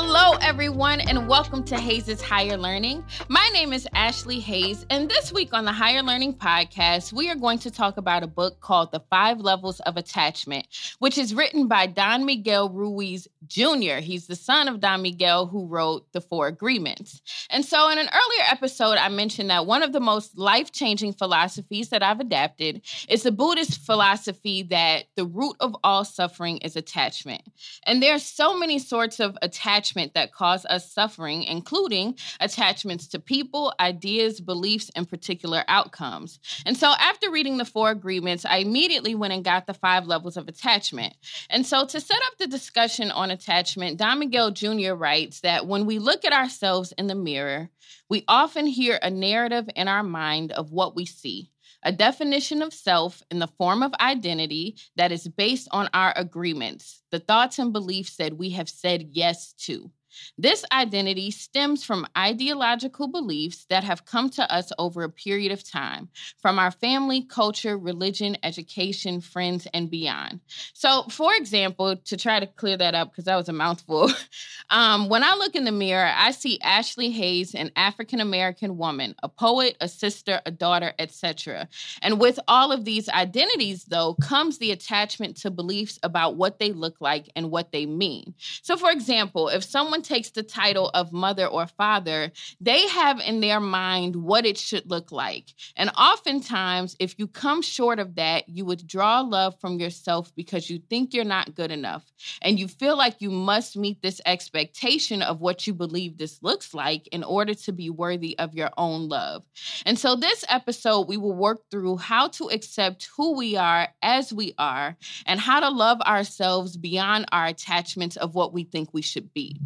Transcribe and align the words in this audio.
Hello, 0.00 0.38
everyone, 0.40 1.00
and 1.00 1.26
welcome 1.26 1.64
to 1.64 1.76
Hayes' 1.76 2.22
Higher 2.22 2.56
Learning. 2.56 3.04
My 3.26 3.50
name 3.52 3.72
is 3.72 3.88
Ashley 3.94 4.38
Hayes, 4.38 4.86
and 4.90 5.10
this 5.10 5.32
week 5.32 5.52
on 5.52 5.64
the 5.64 5.72
Higher 5.72 6.04
Learning 6.04 6.32
Podcast, 6.32 7.12
we 7.12 7.28
are 7.28 7.34
going 7.34 7.58
to 7.58 7.70
talk 7.72 7.96
about 7.96 8.22
a 8.22 8.28
book 8.28 8.60
called 8.60 8.92
The 8.92 9.02
Five 9.10 9.40
Levels 9.40 9.80
of 9.80 9.96
Attachment, 9.96 10.68
which 11.00 11.18
is 11.18 11.34
written 11.34 11.66
by 11.66 11.86
Don 11.86 12.24
Miguel 12.24 12.70
Ruiz 12.70 13.26
Jr. 13.48 13.96
He's 13.96 14.28
the 14.28 14.36
son 14.36 14.68
of 14.68 14.78
Don 14.78 15.02
Miguel, 15.02 15.46
who 15.46 15.66
wrote 15.66 16.06
The 16.12 16.20
Four 16.20 16.46
Agreements. 16.46 17.20
And 17.50 17.64
so, 17.64 17.90
in 17.90 17.98
an 17.98 18.08
earlier 18.08 18.44
episode, 18.52 18.98
I 18.98 19.08
mentioned 19.08 19.50
that 19.50 19.66
one 19.66 19.82
of 19.82 19.92
the 19.92 19.98
most 19.98 20.38
life 20.38 20.70
changing 20.70 21.14
philosophies 21.14 21.88
that 21.88 22.04
I've 22.04 22.20
adapted 22.20 22.82
is 23.08 23.24
the 23.24 23.32
Buddhist 23.32 23.80
philosophy 23.80 24.62
that 24.62 25.06
the 25.16 25.26
root 25.26 25.56
of 25.58 25.74
all 25.82 26.04
suffering 26.04 26.58
is 26.58 26.76
attachment. 26.76 27.42
And 27.84 28.00
there 28.00 28.14
are 28.14 28.20
so 28.20 28.56
many 28.56 28.78
sorts 28.78 29.18
of 29.18 29.36
attachment 29.42 29.87
attachment 29.88 30.14
that 30.14 30.32
cause 30.32 30.66
us 30.66 30.90
suffering, 30.90 31.42
including 31.44 32.14
attachments 32.40 33.06
to 33.08 33.18
people, 33.18 33.72
ideas, 33.80 34.40
beliefs, 34.40 34.90
and 34.94 35.08
particular 35.08 35.64
outcomes. 35.68 36.38
And 36.66 36.76
so, 36.76 36.92
after 36.98 37.30
reading 37.30 37.56
the 37.56 37.64
four 37.64 37.90
agreements, 37.90 38.44
I 38.44 38.58
immediately 38.58 39.14
went 39.14 39.32
and 39.32 39.44
got 39.44 39.66
the 39.66 39.74
five 39.74 40.06
levels 40.06 40.36
of 40.36 40.48
attachment. 40.48 41.14
And 41.48 41.64
so, 41.64 41.86
to 41.86 42.00
set 42.00 42.18
up 42.26 42.38
the 42.38 42.46
discussion 42.46 43.10
on 43.10 43.30
attachment, 43.30 43.98
Don 43.98 44.18
Miguel 44.18 44.50
Jr. 44.50 44.92
writes 44.92 45.40
that 45.40 45.66
when 45.66 45.86
we 45.86 45.98
look 45.98 46.24
at 46.24 46.32
ourselves 46.32 46.92
in 46.98 47.06
the 47.06 47.14
mirror, 47.14 47.70
we 48.10 48.24
often 48.28 48.66
hear 48.66 48.98
a 49.02 49.10
narrative 49.10 49.68
in 49.74 49.88
our 49.88 50.02
mind 50.02 50.52
of 50.52 50.72
what 50.72 50.94
we 50.94 51.06
see 51.06 51.50
a 51.82 51.92
definition 51.92 52.62
of 52.62 52.72
self 52.72 53.22
in 53.30 53.38
the 53.38 53.46
form 53.46 53.82
of 53.82 53.94
identity 54.00 54.76
that 54.96 55.12
is 55.12 55.28
based 55.28 55.68
on 55.70 55.88
our 55.94 56.12
agreements, 56.16 57.02
the 57.10 57.20
thoughts 57.20 57.58
and 57.58 57.72
beliefs 57.72 58.16
that 58.16 58.36
we 58.36 58.50
have 58.50 58.68
said 58.68 59.10
yes 59.12 59.52
to. 59.58 59.90
This 60.36 60.64
identity 60.72 61.30
stems 61.30 61.84
from 61.84 62.06
ideological 62.16 63.08
beliefs 63.08 63.66
that 63.70 63.84
have 63.84 64.04
come 64.04 64.28
to 64.30 64.52
us 64.52 64.72
over 64.78 65.02
a 65.02 65.08
period 65.08 65.52
of 65.52 65.68
time 65.68 66.08
from 66.40 66.58
our 66.58 66.70
family, 66.70 67.22
culture, 67.22 67.76
religion, 67.76 68.36
education, 68.42 69.20
friends, 69.20 69.66
and 69.74 69.90
beyond. 69.90 70.40
So, 70.74 71.04
for 71.10 71.34
example, 71.34 71.96
to 71.96 72.16
try 72.16 72.40
to 72.40 72.46
clear 72.46 72.76
that 72.76 72.94
up, 72.94 73.10
because 73.10 73.24
that 73.24 73.36
was 73.36 73.48
a 73.48 73.52
mouthful, 73.52 74.10
um, 74.70 75.08
when 75.08 75.24
I 75.24 75.34
look 75.34 75.54
in 75.54 75.64
the 75.64 75.72
mirror, 75.72 76.10
I 76.14 76.30
see 76.30 76.60
Ashley 76.60 77.10
Hayes, 77.10 77.54
an 77.54 77.70
African 77.76 78.20
American 78.20 78.76
woman, 78.76 79.14
a 79.22 79.28
poet, 79.28 79.76
a 79.80 79.88
sister, 79.88 80.40
a 80.46 80.50
daughter, 80.50 80.92
etc. 80.98 81.68
And 82.02 82.20
with 82.20 82.38
all 82.48 82.72
of 82.72 82.84
these 82.84 83.08
identities, 83.08 83.84
though, 83.84 84.14
comes 84.14 84.58
the 84.58 84.72
attachment 84.72 85.36
to 85.38 85.50
beliefs 85.50 85.98
about 86.02 86.36
what 86.36 86.58
they 86.58 86.72
look 86.72 87.00
like 87.00 87.30
and 87.36 87.50
what 87.50 87.72
they 87.72 87.86
mean. 87.86 88.34
So, 88.62 88.76
for 88.76 88.90
example, 88.90 89.48
if 89.48 89.64
someone 89.64 90.02
takes 90.08 90.30
the 90.30 90.42
title 90.42 90.90
of 90.94 91.12
mother 91.12 91.46
or 91.46 91.66
father, 91.66 92.32
they 92.60 92.88
have 92.88 93.20
in 93.20 93.40
their 93.40 93.60
mind 93.60 94.16
what 94.16 94.46
it 94.46 94.56
should 94.56 94.90
look 94.90 95.12
like. 95.12 95.52
And 95.76 95.90
oftentimes, 95.90 96.96
if 96.98 97.14
you 97.18 97.28
come 97.28 97.60
short 97.60 97.98
of 97.98 98.14
that, 98.14 98.48
you 98.48 98.64
withdraw 98.64 99.20
love 99.20 99.60
from 99.60 99.78
yourself 99.78 100.34
because 100.34 100.70
you 100.70 100.80
think 100.88 101.12
you're 101.12 101.24
not 101.24 101.54
good 101.54 101.70
enough. 101.70 102.10
And 102.40 102.58
you 102.58 102.68
feel 102.68 102.96
like 102.96 103.20
you 103.20 103.30
must 103.30 103.76
meet 103.76 104.00
this 104.02 104.20
expectation 104.24 105.20
of 105.22 105.40
what 105.40 105.66
you 105.66 105.74
believe 105.74 106.16
this 106.16 106.42
looks 106.42 106.72
like 106.72 107.06
in 107.08 107.22
order 107.22 107.54
to 107.54 107.72
be 107.72 107.90
worthy 107.90 108.38
of 108.38 108.54
your 108.54 108.70
own 108.78 109.08
love. 109.08 109.44
And 109.84 109.98
so, 109.98 110.16
this 110.16 110.44
episode, 110.48 111.08
we 111.08 111.16
will 111.16 111.36
work 111.36 111.62
through 111.70 111.98
how 111.98 112.28
to 112.28 112.48
accept 112.48 113.10
who 113.16 113.36
we 113.36 113.56
are 113.56 113.88
as 114.02 114.32
we 114.32 114.54
are 114.58 114.96
and 115.26 115.38
how 115.38 115.60
to 115.60 115.68
love 115.68 116.00
ourselves 116.00 116.76
beyond 116.76 117.26
our 117.30 117.46
attachments 117.46 118.16
of 118.16 118.34
what 118.34 118.52
we 118.52 118.64
think 118.64 118.88
we 118.92 119.02
should 119.02 119.34
be. 119.34 119.60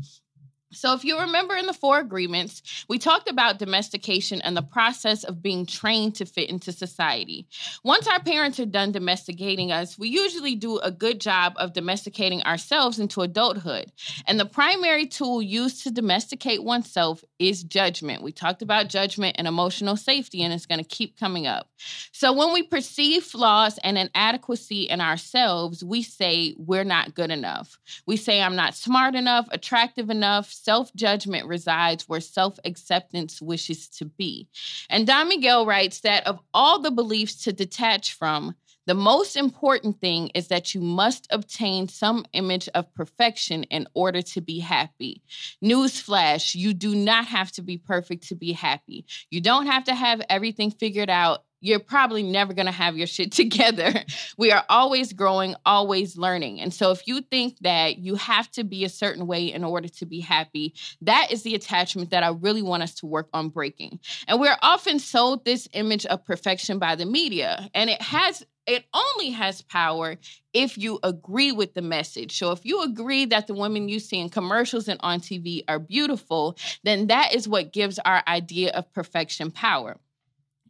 So, 0.75 0.94
if 0.94 1.05
you 1.05 1.21
remember 1.21 1.55
in 1.55 1.66
the 1.66 1.75
four 1.75 1.99
agreements, 1.99 2.84
we 2.88 2.99
talked 2.99 3.28
about 3.28 3.59
domestication 3.59 4.41
and 4.41 4.56
the 4.56 4.62
process 4.62 5.22
of 5.22 5.43
being 5.43 5.66
trained 5.66 6.15
to 6.16 6.25
fit 6.25 6.49
into 6.49 6.72
society. 6.72 7.47
Once 7.84 8.06
our 8.06 8.21
parents 8.21 8.59
are 8.59 8.66
done 8.66 8.93
domesticating 8.93 9.71
us, 9.71 9.99
we 9.99 10.09
usually 10.09 10.55
do 10.55 10.78
a 10.78 10.91
good 10.91 11.21
job 11.21 11.53
of 11.56 11.75
domesticating 11.75 12.43
ourselves 12.44 12.99
into 12.99 13.21
adulthood. 13.21 13.93
And 14.27 14.41
the 14.41 14.47
primary 14.47 15.06
tool 15.06 15.43
used 15.43 15.83
to 15.84 15.91
domesticate 15.91 16.65
oneself 16.65 17.22
is 17.39 17.62
judgment. 17.62 18.22
We 18.22 18.33
talked 18.33 18.62
about 18.62 18.89
judgment 18.89 19.37
and 19.39 19.47
emotional 19.47 19.97
safety, 19.97 20.43
and 20.43 20.54
it's 20.54 20.66
going 20.66 20.83
to 20.83 20.89
keep 20.89 21.19
coming 21.19 21.47
up. 21.47 21.69
So, 22.12 22.33
when 22.33 22.53
we 22.53 22.62
perceive 22.62 23.25
flaws 23.25 23.78
and 23.84 23.99
inadequacy 23.99 24.84
in 24.84 25.03
ourselves, 25.03 25.84
we 25.84 26.03
say 26.03 26.54
we're 26.56 26.84
not 26.84 27.15
good 27.15 27.31
enough. 27.31 27.78
We 28.06 28.16
say, 28.16 28.41
I'm 28.41 28.56
not 28.56 28.75
smart 28.75 29.15
enough, 29.15 29.49
attractive 29.50 30.09
enough 30.09 30.50
self 30.62 30.94
judgment 30.94 31.46
resides 31.46 32.08
where 32.08 32.20
self 32.20 32.58
acceptance 32.64 33.42
wishes 33.42 33.88
to 33.88 34.04
be. 34.04 34.48
And 34.88 35.06
Don 35.06 35.28
Miguel 35.28 35.66
writes 35.66 36.00
that 36.00 36.26
of 36.26 36.40
all 36.54 36.80
the 36.80 36.90
beliefs 36.90 37.44
to 37.44 37.52
detach 37.52 38.14
from, 38.14 38.54
the 38.86 38.94
most 38.94 39.36
important 39.36 40.00
thing 40.00 40.28
is 40.34 40.48
that 40.48 40.74
you 40.74 40.80
must 40.80 41.28
obtain 41.30 41.86
some 41.86 42.26
image 42.32 42.68
of 42.74 42.92
perfection 42.94 43.62
in 43.64 43.86
order 43.94 44.22
to 44.22 44.40
be 44.40 44.58
happy. 44.58 45.22
Newsflash, 45.64 46.56
you 46.56 46.74
do 46.74 46.94
not 46.94 47.26
have 47.26 47.52
to 47.52 47.62
be 47.62 47.78
perfect 47.78 48.28
to 48.28 48.34
be 48.34 48.52
happy. 48.52 49.04
You 49.30 49.40
don't 49.40 49.66
have 49.66 49.84
to 49.84 49.94
have 49.94 50.20
everything 50.28 50.72
figured 50.72 51.10
out 51.10 51.44
you're 51.62 51.78
probably 51.78 52.22
never 52.22 52.52
going 52.52 52.66
to 52.66 52.72
have 52.72 52.96
your 52.96 53.06
shit 53.06 53.32
together. 53.42 53.94
We 54.36 54.52
are 54.52 54.64
always 54.68 55.12
growing, 55.12 55.54
always 55.64 56.18
learning. 56.18 56.60
And 56.60 56.74
so 56.74 56.90
if 56.90 57.06
you 57.06 57.22
think 57.22 57.58
that 57.60 57.98
you 57.98 58.16
have 58.16 58.50
to 58.52 58.64
be 58.64 58.84
a 58.84 58.90
certain 58.90 59.26
way 59.26 59.50
in 59.50 59.64
order 59.64 59.88
to 59.88 60.06
be 60.06 60.20
happy, 60.20 60.74
that 61.00 61.28
is 61.30 61.42
the 61.42 61.54
attachment 61.54 62.10
that 62.10 62.24
I 62.24 62.30
really 62.30 62.62
want 62.62 62.82
us 62.82 62.94
to 62.96 63.06
work 63.06 63.28
on 63.32 63.48
breaking. 63.48 64.00
And 64.26 64.40
we're 64.40 64.58
often 64.60 64.98
sold 64.98 65.44
this 65.44 65.68
image 65.72 66.04
of 66.06 66.24
perfection 66.24 66.78
by 66.78 66.96
the 66.96 67.06
media, 67.06 67.70
and 67.74 67.88
it 67.88 68.02
has 68.02 68.44
it 68.66 68.84
only 68.94 69.30
has 69.30 69.62
power 69.62 70.16
if 70.52 70.78
you 70.78 71.00
agree 71.02 71.50
with 71.50 71.74
the 71.74 71.82
message. 71.82 72.38
So 72.38 72.52
if 72.52 72.64
you 72.64 72.82
agree 72.82 73.24
that 73.26 73.48
the 73.48 73.54
women 73.54 73.88
you 73.88 73.98
see 73.98 74.20
in 74.20 74.28
commercials 74.28 74.86
and 74.86 75.00
on 75.02 75.18
TV 75.20 75.64
are 75.66 75.80
beautiful, 75.80 76.56
then 76.84 77.08
that 77.08 77.34
is 77.34 77.48
what 77.48 77.72
gives 77.72 77.98
our 78.04 78.22
idea 78.28 78.70
of 78.70 78.92
perfection 78.92 79.50
power. 79.50 79.98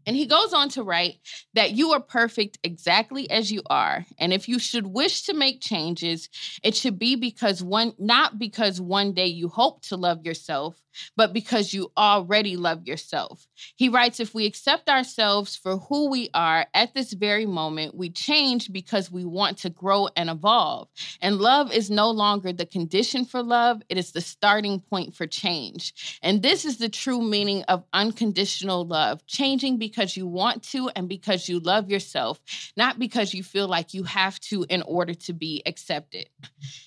And 0.07 0.17
he 0.17 0.27
goes 0.27 0.53
on 0.53 0.69
to 0.71 0.83
write 0.83 1.19
that 1.55 1.73
you 1.73 1.93
are 1.93 2.01
perfect 2.01 2.59
exactly 2.63 3.31
as 3.31 3.53
you 3.53 3.63
are. 3.69 4.05
And 4.19 4.33
if 4.33 4.49
you 4.49 4.59
should 4.59 4.87
wish 4.87 5.23
to 5.23 5.35
make 5.35 5.61
changes, 5.61 6.29
it 6.63 6.75
should 6.75 6.99
be 6.99 7.17
because 7.17 7.63
one, 7.63 7.93
not 7.99 8.39
because 8.39 8.81
one 8.81 9.13
day 9.13 9.27
you 9.27 9.49
hope 9.49 9.83
to 9.83 9.97
love 9.97 10.25
yourself, 10.25 10.83
but 11.17 11.33
because 11.33 11.73
you 11.73 11.91
already 11.97 12.57
love 12.57 12.87
yourself. 12.87 13.47
He 13.77 13.89
writes 13.89 14.21
If 14.21 14.35
we 14.35 14.47
accept 14.47 14.89
ourselves 14.89 15.57
for 15.57 15.79
who 15.79 16.11
we 16.11 16.29
are 16.35 16.67
at 16.75 16.95
this 16.95 17.13
very 17.13 17.47
moment, 17.47 17.95
we 17.95 18.11
change 18.11 18.73
because 18.73 19.11
we 19.11 19.25
want 19.25 19.59
to 19.59 19.71
grow 19.71 20.09
and 20.17 20.31
evolve. 20.31 20.89
And 21.21 21.39
love 21.39 21.73
is 21.73 21.91
no 21.91 22.11
longer 22.11 22.53
the 22.53 22.67
condition 22.67 23.25
for 23.25 23.43
love, 23.43 23.83
it 23.89 23.99
is 23.99 24.13
the 24.13 24.21
starting 24.21 24.81
point 24.81 25.15
for 25.15 25.27
change. 25.27 26.19
And 26.23 26.43
this 26.43 26.65
is 26.65 26.79
the 26.79 26.89
true 26.89 27.23
meaning 27.23 27.63
of 27.65 27.85
unconditional 27.93 28.87
love 28.87 29.27
changing 29.27 29.79
because 29.79 29.92
you 30.17 30.27
want 30.27 30.63
to 30.65 30.91
and 30.97 31.09
because 31.09 31.49
you 31.49 31.61
love 31.61 31.91
yourself, 31.91 32.41
not 32.77 32.99
because 32.99 33.35
you 33.35 33.43
feel 33.43 33.69
like 33.69 33.95
you 33.95 34.05
have 34.05 34.41
to 34.41 34.65
in 34.69 34.83
order 34.83 35.15
to 35.15 35.33
be 35.33 35.63
accepted. 35.67 36.29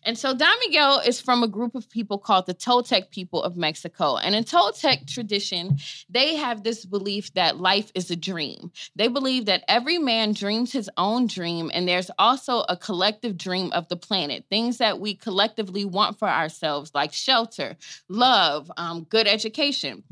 And 0.04 0.18
so 0.18 0.36
Don 0.36 0.56
Miguel 0.66 1.02
is 1.06 1.22
from 1.22 1.44
a 1.44 1.48
group 1.48 1.76
of 1.76 1.90
people 1.90 2.18
called 2.18 2.46
the 2.46 2.54
Toltec 2.54 3.10
people 3.10 3.44
of 3.44 3.56
Mexico. 3.56 3.76
Mexico. 3.76 4.18
And 4.18 4.36
in 4.36 4.44
Toltec 4.44 5.08
tradition, 5.08 5.78
they 6.10 6.36
have 6.36 6.64
this 6.64 6.86
belief 6.86 7.34
that 7.34 7.58
life 7.58 7.92
is 7.94 8.10
a 8.10 8.16
dream. 8.16 8.72
They 8.96 9.08
believe 9.08 9.46
that 9.46 9.64
every 9.68 9.98
man 9.98 10.34
dreams 10.34 10.72
his 10.72 10.90
own 10.98 11.28
dream, 11.28 11.72
and 11.74 11.88
there's 11.88 12.12
also 12.18 12.64
a 12.70 12.78
collective 12.78 13.38
dream 13.38 13.72
of 13.74 13.88
the 13.90 13.98
planet, 13.98 14.46
things 14.50 14.78
that 14.78 15.00
we 15.00 15.16
collectively 15.16 15.86
want 15.86 16.20
for 16.20 16.30
ourselves, 16.30 16.92
like 16.94 17.14
shelter, 17.14 17.76
love, 18.08 18.72
um, 18.78 19.04
good 19.04 19.28
education 19.28 20.04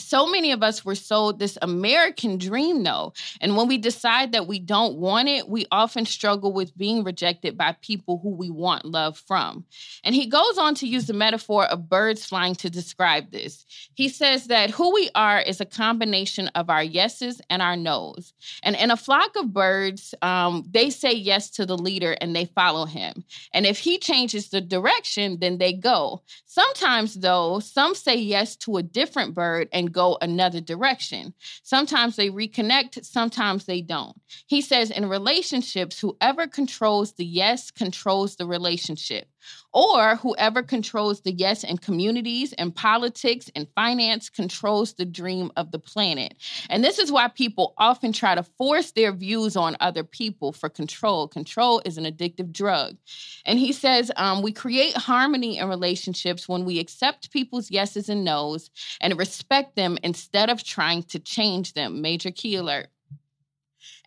so 0.00 0.26
many 0.26 0.52
of 0.52 0.62
us 0.62 0.84
were 0.84 0.94
sold 0.94 1.38
this 1.38 1.58
American 1.62 2.38
dream, 2.38 2.82
though. 2.82 3.12
And 3.40 3.56
when 3.56 3.68
we 3.68 3.78
decide 3.78 4.32
that 4.32 4.46
we 4.46 4.58
don't 4.58 4.96
want 4.96 5.28
it, 5.28 5.48
we 5.48 5.66
often 5.70 6.06
struggle 6.06 6.52
with 6.52 6.76
being 6.76 7.04
rejected 7.04 7.56
by 7.56 7.76
people 7.80 8.18
who 8.22 8.30
we 8.30 8.50
want 8.50 8.84
love 8.84 9.18
from. 9.18 9.64
And 10.04 10.14
he 10.14 10.26
goes 10.26 10.58
on 10.58 10.74
to 10.76 10.86
use 10.86 11.06
the 11.06 11.12
metaphor 11.12 11.66
of 11.66 11.88
birds 11.88 12.24
flying 12.24 12.54
to 12.56 12.70
describe 12.70 13.30
this. 13.30 13.64
He 13.94 14.08
says 14.08 14.46
that 14.46 14.70
who 14.70 14.92
we 14.94 15.10
are 15.14 15.40
is 15.40 15.60
a 15.60 15.66
combination 15.66 16.48
of 16.48 16.70
our 16.70 16.82
yeses 16.82 17.40
and 17.50 17.62
our 17.62 17.76
nos. 17.76 18.32
And 18.62 18.76
in 18.76 18.90
a 18.90 18.96
flock 18.96 19.36
of 19.36 19.52
birds, 19.52 20.14
um, 20.22 20.64
they 20.70 20.90
say 20.90 21.12
yes 21.12 21.50
to 21.50 21.66
the 21.66 21.76
leader 21.76 22.16
and 22.20 22.34
they 22.34 22.46
follow 22.46 22.86
him. 22.86 23.24
And 23.52 23.66
if 23.66 23.78
he 23.78 23.98
changes 23.98 24.48
the 24.48 24.60
direction, 24.60 25.38
then 25.40 25.58
they 25.58 25.72
go. 25.72 26.22
Sometimes, 26.46 27.14
though, 27.14 27.60
some 27.60 27.94
say 27.94 28.16
yes 28.16 28.56
to 28.56 28.76
a 28.76 28.82
different 28.82 29.34
bird 29.34 29.68
and 29.72 29.87
go 29.88 30.18
another 30.20 30.60
direction. 30.60 31.34
Sometimes 31.62 32.16
they 32.16 32.30
reconnect, 32.30 33.04
sometimes 33.04 33.64
they 33.64 33.80
don't. 33.80 34.16
He 34.46 34.60
says 34.60 34.90
in 34.90 35.08
relationships, 35.08 36.00
whoever 36.00 36.46
controls 36.46 37.12
the 37.14 37.24
yes 37.24 37.70
controls 37.70 38.36
the 38.36 38.46
relationship. 38.46 39.28
Or 39.72 40.16
whoever 40.16 40.62
controls 40.62 41.20
the 41.20 41.32
yes 41.32 41.62
in 41.62 41.78
communities 41.78 42.54
and 42.54 42.74
politics 42.74 43.50
and 43.54 43.68
finance 43.74 44.30
controls 44.30 44.94
the 44.94 45.04
dream 45.04 45.52
of 45.56 45.72
the 45.72 45.78
planet. 45.78 46.34
And 46.70 46.82
this 46.82 46.98
is 46.98 47.12
why 47.12 47.28
people 47.28 47.74
often 47.76 48.12
try 48.12 48.34
to 48.34 48.42
force 48.42 48.92
their 48.92 49.12
views 49.12 49.56
on 49.56 49.76
other 49.80 50.04
people 50.04 50.52
for 50.52 50.68
control. 50.68 51.28
Control 51.28 51.82
is 51.84 51.98
an 51.98 52.04
addictive 52.04 52.50
drug. 52.50 52.96
And 53.44 53.58
he 53.58 53.72
says 53.72 54.10
um, 54.16 54.42
we 54.42 54.52
create 54.52 54.96
harmony 54.96 55.58
in 55.58 55.68
relationships 55.68 56.48
when 56.48 56.64
we 56.64 56.78
accept 56.78 57.30
people's 57.30 57.70
yeses 57.70 58.08
and 58.08 58.24
nos 58.24 58.70
and 59.00 59.18
respect 59.18 59.76
them 59.76 59.98
instead 60.02 60.48
of 60.48 60.64
trying 60.64 61.02
to 61.04 61.18
change 61.18 61.74
them. 61.74 62.00
Major 62.00 62.30
key 62.30 62.56
alert. 62.56 62.88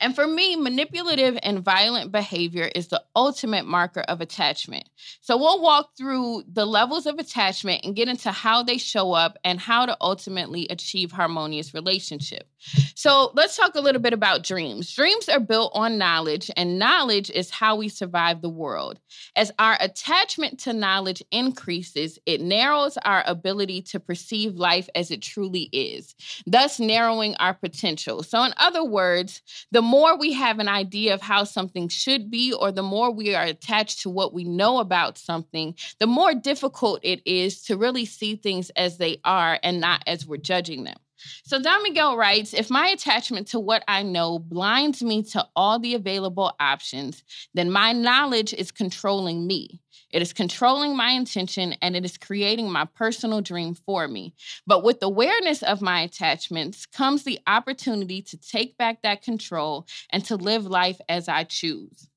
And 0.02 0.16
for 0.16 0.26
me, 0.26 0.56
manipulative 0.56 1.38
and 1.44 1.64
violent 1.64 2.12
behavior 2.12 2.70
is 2.76 2.88
the 2.88 3.04
ultimate 3.16 3.66
marker 3.66 4.02
of 4.02 4.20
attachment. 4.20 4.90
So 5.22 5.38
we'll 5.38 5.62
walk 5.62 5.92
through 5.98 6.44
the 6.52 6.66
levels 6.66 7.06
of 7.06 7.20
attachment 7.20 7.86
and 7.86 7.96
get 7.96 8.10
into 8.10 8.32
how 8.32 8.64
they 8.64 8.78
show 8.78 9.14
up 9.14 9.38
and 9.44 9.60
how 9.60 9.86
to 9.86 9.96
ultimately 10.02 10.68
achieve 10.70 11.12
harmonious 11.12 11.74
relationship. 11.74 12.48
So 12.96 13.32
let's 13.34 13.58
talk 13.58 13.76
a 13.76 13.82
little 13.82 14.02
bit 14.02 14.14
about 14.14 14.44
dreams. 14.44 14.94
Dreams 14.94 15.28
are 15.30 15.40
built 15.40 15.72
on 15.74 15.98
knowledge, 15.98 16.52
and 16.56 16.78
knowledge 16.78 17.30
is 17.32 17.50
how 17.50 17.76
we 17.76 17.90
survive 17.90 18.42
the 18.42 18.50
world. 18.50 19.00
As 19.36 19.52
our 19.58 19.78
attachment 19.80 20.60
to 20.62 20.74
knowledge 20.74 21.24
increases, 21.32 22.20
it 22.26 22.42
narrows 22.42 22.98
our 22.98 23.24
ability 23.26 23.82
to 23.84 24.00
perceive 24.00 24.56
life 24.56 24.90
as 24.96 25.12
it 25.12 25.22
truly 25.22 25.70
is, 25.72 26.16
thus 26.46 26.80
narrowing 26.80 27.36
our 27.36 27.54
potential. 27.54 28.24
So, 28.24 28.44
in 28.44 28.54
other 28.58 28.84
words, 28.84 29.42
the 29.72 29.82
more 29.92 30.18
we 30.18 30.32
have 30.32 30.60
an 30.60 30.70
idea 30.70 31.14
of 31.14 31.22
how 31.22 31.44
something 31.44 31.90
should 31.90 32.32
be, 32.32 32.54
or 32.54 32.72
the 32.72 32.82
more 32.82 33.12
we 33.12 33.36
are 33.36 33.44
attached 33.44 34.04
to 34.04 34.10
what 34.10 34.34
we 34.34 34.46
know 34.46 34.80
about 34.80 35.18
something, 35.18 35.76
the 36.00 36.08
more 36.08 36.34
difficult 36.34 37.02
it 37.04 37.22
is 37.26 37.62
to 37.64 37.76
really 37.76 38.06
see 38.06 38.38
things 38.38 38.70
as 38.78 38.98
they 38.98 39.20
are 39.26 39.60
and 39.62 39.82
not 39.82 40.02
as 40.08 40.26
we're 40.26 40.38
judging 40.38 40.86
them. 40.86 40.96
So 41.44 41.62
Don 41.62 41.84
Miguel 41.84 42.16
writes 42.16 42.54
If 42.54 42.70
my 42.70 42.88
attachment 42.88 43.48
to 43.48 43.60
what 43.60 43.84
I 43.86 44.02
know 44.02 44.40
blinds 44.40 45.04
me 45.04 45.24
to 45.34 45.46
all 45.58 45.78
the 45.78 45.94
available 45.94 46.54
options, 46.58 47.22
then 47.54 47.70
my 47.70 47.92
knowledge 47.92 48.54
is 48.54 48.72
controlling 48.72 49.46
me. 49.46 49.82
It 50.12 50.22
is 50.22 50.34
controlling 50.34 50.96
my 50.96 51.12
intention 51.12 51.76
and 51.82 51.96
it 51.96 52.06
is 52.06 52.18
creating 52.18 52.72
my 52.72 52.86
personal 52.86 53.42
dream 53.42 53.76
for 53.76 54.08
me. 54.08 54.34
But 54.68 54.84
with 54.84 55.02
awareness 55.02 55.64
of 55.64 55.82
my 55.82 56.02
attachments 56.02 56.86
comes 56.86 57.24
the 57.24 57.40
opportunity 57.48 58.22
to 58.24 58.38
take 58.38 58.78
back 58.78 59.02
that 59.02 59.24
control 59.24 59.88
and 60.12 60.24
to 60.26 60.36
live 60.36 60.66
life 60.66 61.00
as 61.08 61.28
I 61.28 61.44
choose, 61.44 62.10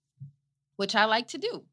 which 0.77 0.95
I 0.95 1.05
like 1.05 1.29
to 1.29 1.39
do. 1.39 1.65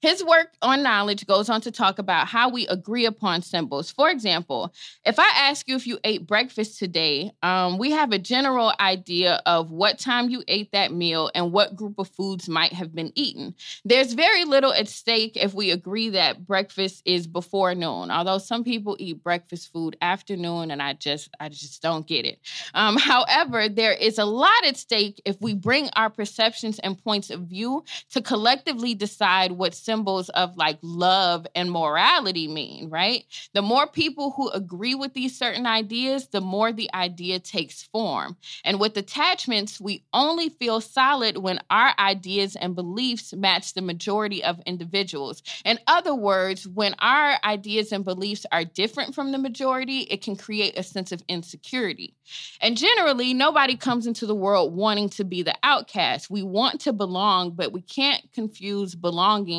His 0.00 0.22
work 0.24 0.52
on 0.62 0.82
knowledge 0.82 1.26
goes 1.26 1.48
on 1.48 1.60
to 1.62 1.70
talk 1.70 1.98
about 1.98 2.28
how 2.28 2.48
we 2.48 2.66
agree 2.68 3.06
upon 3.06 3.42
symbols. 3.42 3.90
For 3.90 4.10
example, 4.10 4.72
if 5.04 5.18
I 5.18 5.28
ask 5.36 5.68
you 5.68 5.76
if 5.76 5.86
you 5.86 5.98
ate 6.04 6.26
breakfast 6.26 6.78
today, 6.78 7.32
um, 7.42 7.78
we 7.78 7.90
have 7.90 8.12
a 8.12 8.18
general 8.18 8.72
idea 8.80 9.42
of 9.46 9.70
what 9.70 9.98
time 9.98 10.30
you 10.30 10.42
ate 10.48 10.72
that 10.72 10.92
meal 10.92 11.30
and 11.34 11.52
what 11.52 11.76
group 11.76 11.98
of 11.98 12.08
foods 12.08 12.48
might 12.48 12.72
have 12.72 12.94
been 12.94 13.12
eaten. 13.14 13.54
There's 13.84 14.12
very 14.12 14.44
little 14.44 14.72
at 14.72 14.88
stake 14.88 15.36
if 15.36 15.54
we 15.54 15.70
agree 15.70 16.10
that 16.10 16.46
breakfast 16.46 17.02
is 17.04 17.26
before 17.26 17.74
noon, 17.74 18.10
although 18.10 18.38
some 18.38 18.64
people 18.64 18.96
eat 18.98 19.22
breakfast 19.22 19.72
food 19.72 19.96
afternoon, 20.00 20.70
and 20.70 20.82
I 20.82 20.94
just 20.94 21.30
I 21.40 21.48
just 21.48 21.82
don't 21.82 22.06
get 22.06 22.24
it. 22.24 22.38
Um, 22.74 22.96
however, 22.96 23.68
there 23.68 23.92
is 23.92 24.18
a 24.18 24.24
lot 24.24 24.64
at 24.64 24.76
stake 24.76 25.20
if 25.24 25.40
we 25.40 25.54
bring 25.54 25.90
our 25.96 26.10
perceptions 26.10 26.78
and 26.80 27.02
points 27.02 27.30
of 27.30 27.42
view 27.42 27.84
to 28.10 28.20
collectively 28.20 28.94
decide 28.94 29.52
what 29.52 29.67
what 29.68 29.74
symbols 29.74 30.30
of 30.30 30.56
like 30.56 30.78
love 30.80 31.46
and 31.54 31.70
morality 31.70 32.48
mean, 32.48 32.88
right? 32.88 33.24
The 33.52 33.60
more 33.60 33.86
people 33.86 34.30
who 34.30 34.48
agree 34.48 34.94
with 34.94 35.12
these 35.12 35.38
certain 35.38 35.66
ideas, 35.66 36.28
the 36.28 36.40
more 36.40 36.72
the 36.72 36.88
idea 36.94 37.38
takes 37.38 37.82
form. 37.82 38.38
And 38.64 38.80
with 38.80 38.96
attachments, 38.96 39.78
we 39.78 40.04
only 40.14 40.48
feel 40.48 40.80
solid 40.80 41.36
when 41.36 41.60
our 41.68 41.92
ideas 41.98 42.56
and 42.56 42.74
beliefs 42.74 43.34
match 43.34 43.74
the 43.74 43.82
majority 43.82 44.42
of 44.42 44.58
individuals. 44.64 45.42
In 45.66 45.78
other 45.86 46.14
words, 46.14 46.66
when 46.66 46.94
our 47.00 47.36
ideas 47.44 47.92
and 47.92 48.06
beliefs 48.06 48.46
are 48.50 48.64
different 48.64 49.14
from 49.14 49.32
the 49.32 49.38
majority, 49.38 50.00
it 50.04 50.22
can 50.22 50.34
create 50.34 50.78
a 50.78 50.82
sense 50.82 51.12
of 51.12 51.22
insecurity. 51.28 52.14
And 52.62 52.74
generally, 52.74 53.34
nobody 53.34 53.76
comes 53.76 54.06
into 54.06 54.24
the 54.24 54.34
world 54.34 54.74
wanting 54.74 55.10
to 55.10 55.24
be 55.24 55.42
the 55.42 55.56
outcast. 55.62 56.30
We 56.30 56.42
want 56.42 56.80
to 56.82 56.94
belong, 56.94 57.50
but 57.50 57.72
we 57.72 57.82
can't 57.82 58.22
confuse 58.32 58.94
belonging 58.94 59.57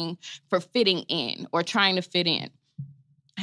for 0.49 0.59
fitting 0.59 0.99
in 1.03 1.47
or 1.51 1.63
trying 1.63 1.95
to 1.95 2.01
fit 2.01 2.27
in. 2.27 2.49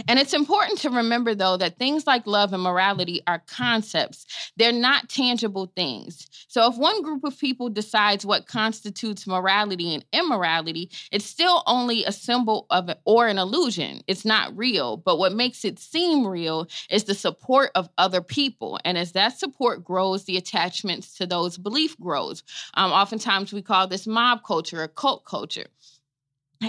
And 0.08 0.18
it's 0.18 0.34
important 0.34 0.78
to 0.80 0.90
remember, 0.90 1.34
though, 1.34 1.56
that 1.56 1.78
things 1.78 2.06
like 2.06 2.26
love 2.26 2.52
and 2.52 2.62
morality 2.62 3.22
are 3.26 3.42
concepts. 3.46 4.26
They're 4.56 4.72
not 4.72 5.08
tangible 5.08 5.72
things. 5.74 6.26
So, 6.48 6.70
if 6.70 6.76
one 6.76 7.02
group 7.02 7.24
of 7.24 7.38
people 7.38 7.68
decides 7.68 8.26
what 8.26 8.46
constitutes 8.46 9.26
morality 9.26 9.94
and 9.94 10.04
immorality, 10.12 10.90
it's 11.10 11.24
still 11.24 11.62
only 11.66 12.04
a 12.04 12.12
symbol 12.12 12.66
of 12.70 12.88
it 12.88 13.00
or 13.04 13.26
an 13.26 13.38
illusion. 13.38 14.02
It's 14.06 14.24
not 14.24 14.56
real. 14.56 14.96
But 14.96 15.18
what 15.18 15.32
makes 15.32 15.64
it 15.64 15.78
seem 15.78 16.26
real 16.26 16.68
is 16.90 17.04
the 17.04 17.14
support 17.14 17.70
of 17.74 17.88
other 17.98 18.20
people. 18.20 18.78
And 18.84 18.98
as 18.98 19.12
that 19.12 19.38
support 19.38 19.84
grows, 19.84 20.24
the 20.24 20.36
attachments 20.36 21.16
to 21.18 21.26
those 21.26 21.58
beliefs 21.58 21.96
grows. 22.00 22.42
Um, 22.74 22.92
oftentimes, 22.92 23.52
we 23.52 23.62
call 23.62 23.86
this 23.86 24.06
mob 24.06 24.42
culture 24.44 24.82
or 24.82 24.88
cult 24.88 25.24
culture. 25.24 25.66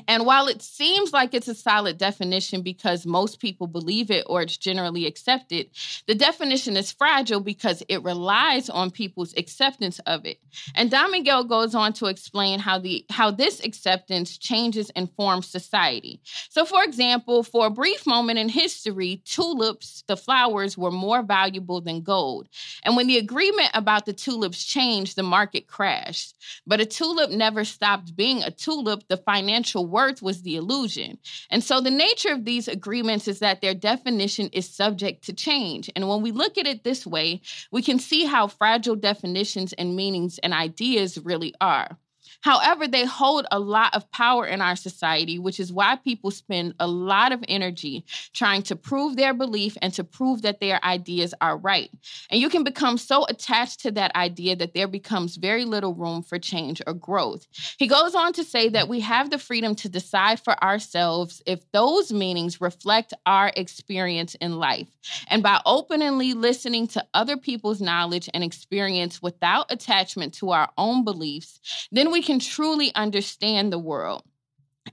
And 0.07 0.25
while 0.25 0.47
it 0.47 0.61
seems 0.61 1.13
like 1.13 1.33
it's 1.33 1.47
a 1.47 1.55
solid 1.55 1.97
definition 1.97 2.61
because 2.61 3.05
most 3.05 3.39
people 3.39 3.67
believe 3.67 4.11
it 4.11 4.25
or 4.27 4.41
it's 4.41 4.57
generally 4.57 5.05
accepted, 5.05 5.69
the 6.07 6.15
definition 6.15 6.75
is 6.75 6.91
fragile 6.91 7.39
because 7.39 7.83
it 7.87 8.03
relies 8.03 8.69
on 8.69 8.91
people's 8.91 9.33
acceptance 9.37 9.99
of 9.99 10.25
it. 10.25 10.39
And 10.75 10.93
Miguel 11.11 11.45
goes 11.45 11.73
on 11.73 11.93
to 11.93 12.07
explain 12.07 12.59
how 12.59 12.79
the 12.79 13.05
how 13.09 13.31
this 13.31 13.63
acceptance 13.63 14.37
changes 14.37 14.89
and 14.95 15.09
forms 15.13 15.47
society. 15.47 16.19
So 16.49 16.65
for 16.65 16.83
example, 16.83 17.43
for 17.43 17.67
a 17.67 17.71
brief 17.71 18.05
moment 18.05 18.39
in 18.39 18.49
history, 18.49 19.21
tulips, 19.25 20.03
the 20.07 20.17
flowers 20.17 20.77
were 20.77 20.91
more 20.91 21.21
valuable 21.21 21.81
than 21.81 22.01
gold. 22.01 22.49
And 22.83 22.95
when 22.95 23.07
the 23.07 23.17
agreement 23.17 23.69
about 23.73 24.05
the 24.05 24.13
tulips 24.13 24.63
changed, 24.63 25.15
the 25.15 25.23
market 25.23 25.67
crashed. 25.67 26.35
But 26.65 26.81
a 26.81 26.85
tulip 26.85 27.31
never 27.31 27.63
stopped 27.63 28.15
being 28.15 28.43
a 28.43 28.51
tulip, 28.51 29.07
the 29.07 29.17
financial 29.17 29.76
actual 29.77 29.91
worth 29.91 30.21
was 30.21 30.41
the 30.41 30.55
illusion. 30.55 31.17
And 31.51 31.63
so 31.63 31.81
the 31.81 31.91
nature 31.91 32.33
of 32.33 32.45
these 32.45 32.67
agreements 32.67 33.27
is 33.27 33.39
that 33.39 33.61
their 33.61 33.75
definition 33.75 34.49
is 34.51 34.67
subject 34.69 35.23
to 35.25 35.33
change. 35.33 35.89
And 35.95 36.07
when 36.07 36.21
we 36.21 36.31
look 36.31 36.57
at 36.57 36.67
it 36.67 36.83
this 36.83 37.05
way, 37.05 37.41
we 37.71 37.81
can 37.81 37.99
see 37.99 38.25
how 38.25 38.47
fragile 38.47 38.95
definitions 38.95 39.73
and 39.73 39.95
meanings 39.95 40.39
and 40.39 40.53
ideas 40.53 41.17
really 41.19 41.53
are. 41.61 41.97
However, 42.41 42.87
they 42.87 43.05
hold 43.05 43.45
a 43.51 43.59
lot 43.59 43.95
of 43.95 44.09
power 44.11 44.45
in 44.45 44.61
our 44.61 44.75
society, 44.75 45.39
which 45.39 45.59
is 45.59 45.71
why 45.71 45.95
people 45.95 46.31
spend 46.31 46.75
a 46.79 46.87
lot 46.87 47.31
of 47.31 47.43
energy 47.47 48.05
trying 48.33 48.61
to 48.63 48.75
prove 48.75 49.15
their 49.15 49.33
belief 49.33 49.77
and 49.81 49.93
to 49.93 50.03
prove 50.03 50.41
that 50.43 50.59
their 50.59 50.83
ideas 50.83 51.33
are 51.41 51.57
right. 51.57 51.89
And 52.29 52.39
you 52.39 52.49
can 52.49 52.63
become 52.63 52.97
so 52.97 53.25
attached 53.25 53.81
to 53.81 53.91
that 53.91 54.15
idea 54.15 54.55
that 54.55 54.73
there 54.73 54.87
becomes 54.87 55.35
very 55.35 55.65
little 55.65 55.93
room 55.93 56.21
for 56.21 56.39
change 56.39 56.81
or 56.85 56.93
growth. 56.93 57.47
He 57.77 57.87
goes 57.87 58.15
on 58.15 58.33
to 58.33 58.43
say 58.43 58.69
that 58.69 58.87
we 58.87 58.99
have 59.01 59.29
the 59.29 59.39
freedom 59.39 59.75
to 59.75 59.89
decide 59.89 60.39
for 60.39 60.61
ourselves 60.63 61.41
if 61.45 61.69
those 61.71 62.11
meanings 62.11 62.61
reflect 62.61 63.13
our 63.25 63.51
experience 63.55 64.35
in 64.35 64.57
life. 64.57 64.87
And 65.29 65.41
by 65.43 65.59
openly 65.65 66.33
listening 66.33 66.87
to 66.87 67.05
other 67.13 67.37
people's 67.37 67.81
knowledge 67.81 68.29
and 68.33 68.43
experience 68.43 69.21
without 69.21 69.71
attachment 69.71 70.33
to 70.35 70.51
our 70.51 70.69
own 70.77 71.03
beliefs, 71.03 71.59
then 71.91 72.11
we 72.11 72.21
can 72.27 72.39
truly 72.39 72.93
understand 72.93 73.71
the 73.71 73.79
world. 73.79 74.21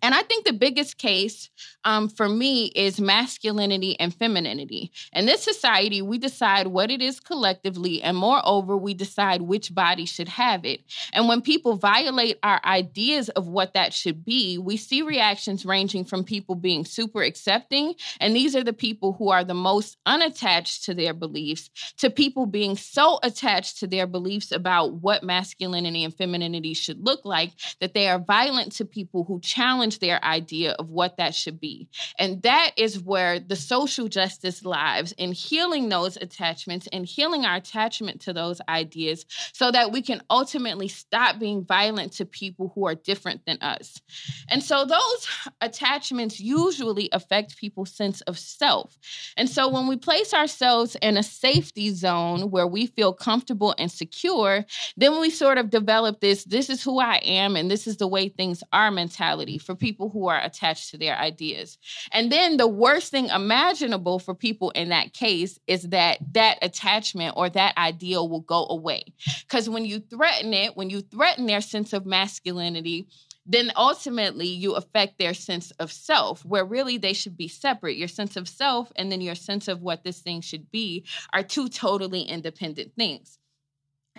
And 0.02 0.14
I 0.14 0.22
think 0.22 0.44
the 0.44 0.52
biggest 0.52 0.98
case 0.98 1.50
um, 1.84 2.08
for 2.08 2.28
me 2.28 2.66
is 2.74 3.00
masculinity 3.00 3.98
and 4.00 4.14
femininity. 4.14 4.90
In 5.12 5.26
this 5.26 5.42
society, 5.42 6.02
we 6.02 6.18
decide 6.18 6.68
what 6.68 6.90
it 6.90 7.02
is 7.02 7.20
collectively, 7.20 8.02
and 8.02 8.16
moreover, 8.16 8.76
we 8.76 8.94
decide 8.94 9.42
which 9.42 9.74
body 9.74 10.06
should 10.06 10.28
have 10.28 10.64
it. 10.64 10.80
And 11.12 11.28
when 11.28 11.42
people 11.42 11.76
violate 11.76 12.38
our 12.42 12.60
ideas 12.64 13.28
of 13.30 13.46
what 13.46 13.74
that 13.74 13.92
should 13.92 14.24
be, 14.24 14.58
we 14.58 14.76
see 14.76 15.02
reactions 15.02 15.64
ranging 15.64 16.04
from 16.04 16.24
people 16.24 16.54
being 16.54 16.84
super 16.84 17.22
accepting, 17.22 17.94
and 18.20 18.34
these 18.34 18.56
are 18.56 18.64
the 18.64 18.72
people 18.72 19.12
who 19.12 19.30
are 19.30 19.44
the 19.44 19.54
most 19.54 19.96
unattached 20.06 20.84
to 20.84 20.94
their 20.94 21.14
beliefs, 21.14 21.70
to 21.98 22.10
people 22.10 22.46
being 22.46 22.76
so 22.76 23.18
attached 23.22 23.78
to 23.78 23.86
their 23.86 24.06
beliefs 24.06 24.52
about 24.52 24.94
what 24.94 25.22
masculinity 25.22 26.04
and 26.04 26.14
femininity 26.16 26.74
should 26.74 27.04
look 27.04 27.24
like 27.24 27.52
that 27.80 27.94
they 27.94 28.08
are 28.08 28.18
violent 28.18 28.72
to 28.72 28.84
people 28.84 29.24
who 29.24 29.40
challenge 29.40 29.83
challenge 29.84 29.98
their 29.98 30.24
idea 30.24 30.72
of 30.78 30.88
what 30.88 31.16
that 31.18 31.34
should 31.34 31.60
be. 31.60 31.88
And 32.18 32.42
that 32.42 32.70
is 32.76 33.00
where 33.00 33.38
the 33.38 33.56
social 33.56 34.08
justice 34.08 34.64
lives 34.64 35.12
in 35.12 35.32
healing 35.32 35.88
those 35.88 36.16
attachments 36.16 36.88
and 36.92 37.04
healing 37.04 37.44
our 37.44 37.56
attachment 37.56 38.22
to 38.22 38.32
those 38.32 38.60
ideas 38.68 39.26
so 39.52 39.70
that 39.70 39.92
we 39.92 40.00
can 40.00 40.22
ultimately 40.30 40.88
stop 40.88 41.38
being 41.38 41.64
violent 41.64 42.12
to 42.12 42.24
people 42.24 42.72
who 42.74 42.86
are 42.86 42.94
different 42.94 43.44
than 43.46 43.58
us. 43.60 44.00
And 44.48 44.62
so 44.62 44.84
those 44.84 45.28
attachments 45.60 46.40
usually 46.40 47.10
affect 47.12 47.58
people's 47.58 47.90
sense 47.90 48.20
of 48.22 48.38
self. 48.38 48.96
And 49.36 49.48
so 49.50 49.68
when 49.68 49.86
we 49.86 49.96
place 49.96 50.32
ourselves 50.32 50.96
in 51.02 51.16
a 51.16 51.22
safety 51.22 51.90
zone 51.90 52.50
where 52.50 52.66
we 52.66 52.86
feel 52.86 53.12
comfortable 53.12 53.74
and 53.78 53.90
secure, 53.90 54.64
then 54.96 55.20
we 55.20 55.30
sort 55.30 55.58
of 55.58 55.70
develop 55.70 56.20
this 56.20 56.44
this 56.44 56.70
is 56.70 56.82
who 56.82 57.00
I 57.00 57.16
am 57.16 57.56
and 57.56 57.70
this 57.70 57.86
is 57.86 57.96
the 57.96 58.08
way 58.08 58.28
things 58.28 58.62
are 58.72 58.90
mentality 58.90 59.58
for 59.58 59.73
people 59.76 60.10
who 60.10 60.28
are 60.28 60.40
attached 60.40 60.90
to 60.90 60.98
their 60.98 61.16
ideas. 61.16 61.78
And 62.12 62.30
then 62.30 62.56
the 62.56 62.68
worst 62.68 63.10
thing 63.10 63.28
imaginable 63.28 64.18
for 64.18 64.34
people 64.34 64.70
in 64.70 64.88
that 64.90 65.12
case 65.12 65.58
is 65.66 65.84
that 65.90 66.18
that 66.32 66.58
attachment 66.62 67.34
or 67.36 67.48
that 67.50 67.76
ideal 67.76 68.28
will 68.28 68.40
go 68.40 68.66
away. 68.68 69.04
Because 69.40 69.68
when 69.68 69.84
you 69.84 70.00
threaten 70.00 70.54
it, 70.54 70.76
when 70.76 70.90
you 70.90 71.00
threaten 71.00 71.46
their 71.46 71.60
sense 71.60 71.92
of 71.92 72.06
masculinity, 72.06 73.08
then 73.46 73.70
ultimately 73.76 74.46
you 74.46 74.74
affect 74.74 75.18
their 75.18 75.34
sense 75.34 75.70
of 75.72 75.92
self, 75.92 76.44
where 76.44 76.64
really 76.64 76.96
they 76.96 77.12
should 77.12 77.36
be 77.36 77.48
separate. 77.48 77.96
Your 77.96 78.08
sense 78.08 78.36
of 78.36 78.48
self 78.48 78.90
and 78.96 79.12
then 79.12 79.20
your 79.20 79.34
sense 79.34 79.68
of 79.68 79.82
what 79.82 80.02
this 80.02 80.20
thing 80.20 80.40
should 80.40 80.70
be 80.70 81.04
are 81.32 81.42
two 81.42 81.68
totally 81.68 82.22
independent 82.22 82.94
things. 82.96 83.38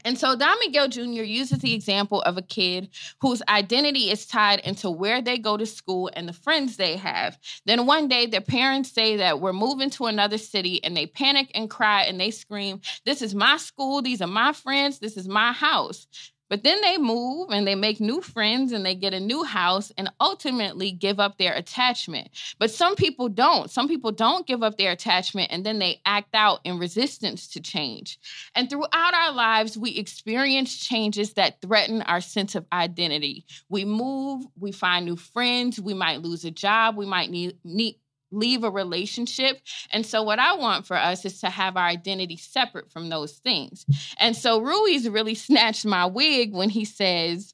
And 0.06 0.20
so 0.20 0.36
Don 0.36 0.56
Miguel 0.60 0.88
Jr. 0.88 1.24
uses 1.24 1.60
the 1.60 1.74
example 1.74 2.22
of 2.22 2.38
a 2.38 2.44
kid 2.44 2.90
whose 3.22 3.42
identity 3.50 4.12
is 4.12 4.28
tied 4.28 4.60
into 4.60 4.92
where 4.92 5.20
they 5.20 5.40
go 5.40 5.58
to 5.58 5.66
school 5.66 6.12
and 6.14 6.30
the 6.30 6.34
friends 6.34 6.78
they 6.78 6.96
have. 6.96 7.40
Then 7.66 7.88
one 7.88 8.08
day 8.08 8.28
their 8.28 8.40
parents 8.40 8.92
say 8.92 9.18
that 9.18 9.42
we're 9.42 9.52
moving 9.52 9.90
to 9.92 10.06
another 10.06 10.38
city 10.38 10.82
and 10.84 10.96
they 10.96 11.08
panic 11.08 11.50
and 11.56 11.72
cry 11.72 12.04
and 12.04 12.20
they 12.20 12.30
scream, 12.30 12.82
This 13.04 13.24
is 13.24 13.34
my 13.34 13.58
school, 13.58 14.04
these 14.04 14.22
are 14.22 14.28
my 14.28 14.54
friends, 14.54 15.00
this 15.00 15.18
is 15.18 15.28
my 15.28 15.52
house. 15.52 16.08
But 16.56 16.64
then 16.64 16.80
they 16.80 16.98
move 16.98 17.50
and 17.52 17.68
they 17.68 17.76
make 17.76 18.00
new 18.00 18.22
friends 18.22 18.72
and 18.72 18.86
they 18.86 18.96
get 18.96 19.14
a 19.14 19.20
new 19.20 19.44
house 19.44 19.92
and 19.98 20.10
ultimately 20.22 20.90
give 20.90 21.20
up 21.20 21.38
their 21.38 21.54
attachment. 21.54 22.30
But 22.60 22.72
some 22.72 22.96
people 22.96 23.28
don't. 23.28 23.70
Some 23.70 23.90
people 23.90 24.14
don't 24.14 24.48
give 24.48 24.64
up 24.64 24.78
their 24.78 24.94
attachment 24.94 25.52
and 25.52 25.66
then 25.66 25.80
they 25.80 26.00
act 26.06 26.34
out 26.34 26.62
in 26.64 26.80
resistance 26.80 27.50
to 27.50 27.60
change. 27.60 28.18
And 28.56 28.70
throughout 28.70 29.14
our 29.14 29.34
lives, 29.34 29.78
we 29.78 29.98
experience 29.98 30.78
changes 30.78 31.34
that 31.34 31.60
threaten 31.62 32.02
our 32.04 32.22
sense 32.22 32.56
of 32.56 32.66
identity. 32.72 33.44
We 33.68 33.84
move, 33.84 34.46
we 34.58 34.72
find 34.72 35.06
new 35.06 35.18
friends, 35.18 35.82
we 35.82 35.94
might 35.94 36.22
lose 36.22 36.46
a 36.46 36.52
job, 36.52 36.96
we 36.96 37.06
might 37.06 37.32
need, 37.32 37.58
need 37.66 38.00
leave 38.32 38.63
a 38.63 38.70
relationship. 38.70 39.62
And 39.91 40.05
so, 40.05 40.24
what 40.24 40.39
I 40.39 40.55
want 40.55 40.86
for 40.86 40.98
us 40.98 41.25
is 41.25 41.39
to 41.41 41.50
have 41.50 41.77
our 41.77 41.86
identity 41.86 42.38
separate 42.38 42.91
from 42.91 43.10
those 43.10 43.34
things. 43.34 43.86
And 44.20 44.36
so, 44.36 44.60
Ruiz 44.60 45.10
really 45.10 45.36
snatched 45.36 45.86
my 45.86 46.05
wig 46.05 46.53
when 46.53 46.70
he 46.70 46.86
says, 46.86 47.53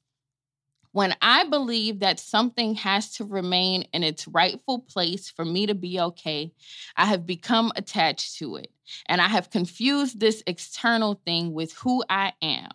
when 0.93 1.15
I 1.21 1.45
believe 1.45 1.99
that 1.99 2.19
something 2.19 2.75
has 2.75 3.13
to 3.13 3.23
remain 3.23 3.83
in 3.93 4.03
its 4.03 4.27
rightful 4.27 4.79
place 4.79 5.29
for 5.29 5.45
me 5.45 5.65
to 5.67 5.75
be 5.75 5.99
okay, 5.99 6.51
I 6.97 7.05
have 7.05 7.25
become 7.25 7.71
attached 7.75 8.37
to 8.39 8.57
it. 8.57 8.71
And 9.05 9.21
I 9.21 9.29
have 9.29 9.49
confused 9.49 10.19
this 10.19 10.43
external 10.45 11.21
thing 11.25 11.53
with 11.53 11.71
who 11.73 12.03
I 12.09 12.33
am. 12.41 12.71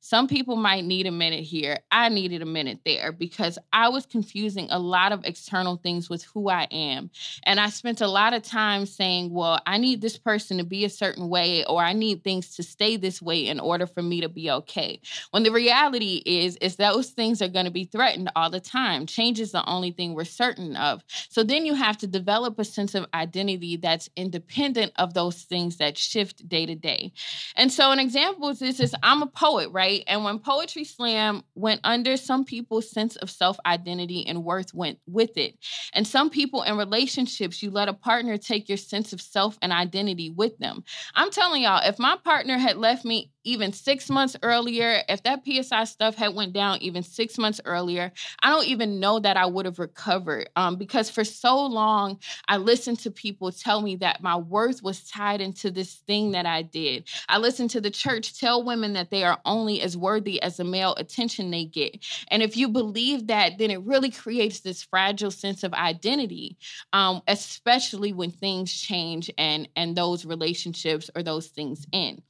Some 0.00 0.28
people 0.28 0.56
might 0.56 0.84
need 0.84 1.06
a 1.06 1.10
minute 1.10 1.44
here. 1.44 1.78
I 1.90 2.08
needed 2.08 2.40
a 2.40 2.46
minute 2.46 2.80
there 2.86 3.12
because 3.12 3.58
I 3.72 3.90
was 3.90 4.06
confusing 4.06 4.68
a 4.70 4.78
lot 4.78 5.12
of 5.12 5.24
external 5.24 5.76
things 5.76 6.08
with 6.08 6.24
who 6.24 6.48
I 6.48 6.64
am. 6.70 7.10
And 7.42 7.60
I 7.60 7.68
spent 7.68 8.00
a 8.00 8.08
lot 8.08 8.32
of 8.32 8.42
time 8.42 8.86
saying, 8.86 9.30
well, 9.30 9.60
I 9.66 9.76
need 9.76 10.00
this 10.00 10.16
person 10.16 10.56
to 10.56 10.64
be 10.64 10.86
a 10.86 10.90
certain 10.90 11.28
way 11.28 11.64
or 11.66 11.82
I 11.82 11.92
need 11.92 12.24
things 12.24 12.56
to 12.56 12.62
stay 12.62 12.96
this 12.96 13.20
way 13.20 13.46
in 13.46 13.60
order 13.60 13.86
for 13.86 14.00
me 14.00 14.22
to 14.22 14.28
be 14.30 14.50
okay. 14.50 15.00
When 15.32 15.42
the 15.42 15.52
reality 15.52 16.22
is 16.24 16.56
is 16.56 16.76
those 16.76 17.10
things 17.10 17.42
are 17.42 17.48
going 17.48 17.66
to 17.66 17.70
be 17.70 17.84
threatened 17.84 18.30
all 18.34 18.48
the 18.48 18.60
time. 18.60 19.04
Change 19.04 19.38
is 19.38 19.52
the 19.52 19.68
only 19.68 19.90
thing 19.92 20.14
we're 20.14 20.24
certain 20.24 20.76
of. 20.76 21.04
So 21.28 21.42
then 21.42 21.66
you 21.66 21.74
have 21.74 21.98
to 21.98 22.06
develop 22.06 22.58
a 22.58 22.64
sense 22.64 22.94
of 22.94 23.06
identity 23.12 23.76
that's 23.76 24.08
independent 24.16 24.92
of 24.96 25.12
those 25.12 25.42
things 25.42 25.76
that 25.76 25.98
shift 25.98 26.48
day 26.48 26.64
to 26.64 26.74
day. 26.74 27.12
And 27.56 27.70
so 27.70 27.90
an 27.90 27.98
example 27.98 28.48
is 28.48 28.60
this 28.60 28.80
is 28.80 28.94
I'm 29.02 29.22
a 29.22 29.26
poet, 29.26 29.68
right? 29.70 29.89
Right? 29.90 30.04
And 30.06 30.24
when 30.24 30.38
Poetry 30.38 30.84
Slam 30.84 31.42
went 31.54 31.80
under, 31.84 32.16
some 32.16 32.44
people's 32.44 32.90
sense 32.90 33.16
of 33.16 33.30
self 33.30 33.58
identity 33.66 34.26
and 34.26 34.44
worth 34.44 34.72
went 34.74 34.98
with 35.06 35.36
it. 35.36 35.56
And 35.92 36.06
some 36.06 36.30
people 36.30 36.62
in 36.62 36.76
relationships, 36.76 37.62
you 37.62 37.70
let 37.70 37.88
a 37.88 37.92
partner 37.92 38.36
take 38.36 38.68
your 38.68 38.78
sense 38.78 39.12
of 39.12 39.20
self 39.20 39.58
and 39.62 39.72
identity 39.72 40.30
with 40.30 40.56
them. 40.58 40.84
I'm 41.14 41.30
telling 41.30 41.62
y'all, 41.62 41.82
if 41.84 41.98
my 41.98 42.16
partner 42.24 42.58
had 42.58 42.76
left 42.76 43.04
me 43.04 43.32
even 43.44 43.72
six 43.72 44.10
months 44.10 44.36
earlier, 44.42 45.02
if 45.08 45.22
that 45.22 45.42
PSI 45.44 45.84
stuff 45.84 46.14
had 46.14 46.34
went 46.34 46.52
down 46.52 46.78
even 46.82 47.02
six 47.02 47.38
months 47.38 47.60
earlier, 47.64 48.12
I 48.42 48.50
don't 48.50 48.66
even 48.66 49.00
know 49.00 49.18
that 49.18 49.36
I 49.36 49.46
would 49.46 49.64
have 49.64 49.78
recovered. 49.78 50.50
Um, 50.56 50.76
because 50.76 51.08
for 51.08 51.24
so 51.24 51.64
long, 51.64 52.18
I 52.48 52.58
listened 52.58 52.98
to 53.00 53.10
people 53.10 53.50
tell 53.50 53.80
me 53.80 53.96
that 53.96 54.22
my 54.22 54.36
worth 54.36 54.82
was 54.82 55.08
tied 55.08 55.40
into 55.40 55.70
this 55.70 55.94
thing 56.06 56.32
that 56.32 56.46
I 56.46 56.62
did. 56.62 57.08
I 57.28 57.38
listened 57.38 57.70
to 57.70 57.80
the 57.80 57.90
church 57.90 58.38
tell 58.38 58.62
women 58.62 58.92
that 58.92 59.10
they 59.10 59.24
are 59.24 59.40
only 59.44 59.79
as 59.80 59.96
worthy 59.96 60.40
as 60.42 60.56
the 60.56 60.64
male 60.64 60.94
attention 60.96 61.50
they 61.50 61.64
get. 61.64 62.04
And 62.28 62.42
if 62.42 62.56
you 62.56 62.68
believe 62.68 63.26
that, 63.28 63.58
then 63.58 63.70
it 63.70 63.80
really 63.82 64.10
creates 64.10 64.60
this 64.60 64.82
fragile 64.82 65.30
sense 65.30 65.62
of 65.62 65.72
identity, 65.74 66.56
um, 66.92 67.22
especially 67.28 68.12
when 68.12 68.30
things 68.30 68.72
change 68.72 69.30
and 69.38 69.68
and 69.76 69.96
those 69.96 70.24
relationships 70.24 71.10
or 71.14 71.22
those 71.22 71.48
things 71.48 71.86
end. 71.92 72.22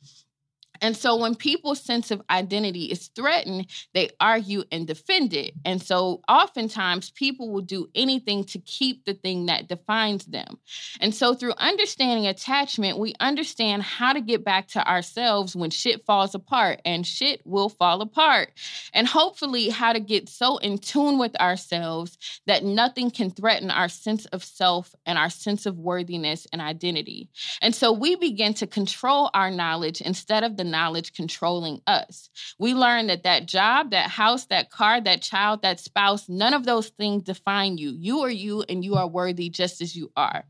And 0.80 0.96
so 0.96 1.16
when 1.16 1.34
people's 1.34 1.80
sense 1.80 2.10
of 2.10 2.22
identity 2.30 2.86
is 2.86 3.08
threatened, 3.08 3.66
they 3.94 4.10
argue 4.20 4.64
and 4.72 4.86
defend 4.86 5.34
it. 5.34 5.54
And 5.64 5.82
so 5.82 6.22
oftentimes 6.28 7.10
people 7.10 7.50
will 7.50 7.60
do 7.62 7.88
anything 7.94 8.44
to 8.44 8.58
keep 8.58 9.04
the 9.04 9.14
thing 9.14 9.46
that 9.46 9.68
defines 9.68 10.26
them. 10.26 10.58
And 11.00 11.14
so 11.14 11.34
through 11.34 11.54
understanding 11.58 12.26
attachment, 12.26 12.98
we 12.98 13.14
understand 13.20 13.82
how 13.82 14.12
to 14.12 14.20
get 14.20 14.44
back 14.44 14.68
to 14.68 14.88
ourselves 14.88 15.56
when 15.56 15.70
shit 15.70 16.04
falls 16.04 16.34
apart, 16.34 16.80
and 16.84 17.06
shit 17.06 17.42
will 17.44 17.68
fall 17.68 18.00
apart. 18.00 18.52
And 18.92 19.06
hopefully, 19.06 19.68
how 19.68 19.92
to 19.92 20.00
get 20.00 20.28
so 20.28 20.58
in 20.58 20.78
tune 20.78 21.18
with 21.18 21.38
ourselves 21.40 22.18
that 22.46 22.64
nothing 22.64 23.10
can 23.10 23.30
threaten 23.30 23.70
our 23.70 23.88
sense 23.88 24.26
of 24.26 24.44
self 24.44 24.94
and 25.06 25.18
our 25.18 25.30
sense 25.30 25.66
of 25.66 25.78
worthiness 25.78 26.46
and 26.52 26.60
identity. 26.60 27.28
And 27.60 27.74
so 27.74 27.92
we 27.92 28.16
begin 28.16 28.54
to 28.54 28.66
control 28.66 29.30
our 29.34 29.50
knowledge 29.50 30.00
instead 30.00 30.44
of 30.44 30.56
the 30.56 30.64
knowledge 30.70 31.12
controlling 31.12 31.80
us. 31.86 32.30
We 32.58 32.74
learn 32.74 33.08
that 33.08 33.24
that 33.24 33.46
job, 33.46 33.90
that 33.90 34.10
house, 34.10 34.46
that 34.46 34.70
car, 34.70 35.00
that 35.00 35.22
child, 35.22 35.62
that 35.62 35.80
spouse, 35.80 36.28
none 36.28 36.54
of 36.54 36.64
those 36.64 36.88
things 36.88 37.24
define 37.24 37.78
you. 37.78 37.90
You 37.90 38.20
are 38.20 38.30
you 38.30 38.62
and 38.68 38.84
you 38.84 38.94
are 38.94 39.08
worthy 39.08 39.48
just 39.48 39.80
as 39.80 39.96
you 39.96 40.10
are. 40.16 40.44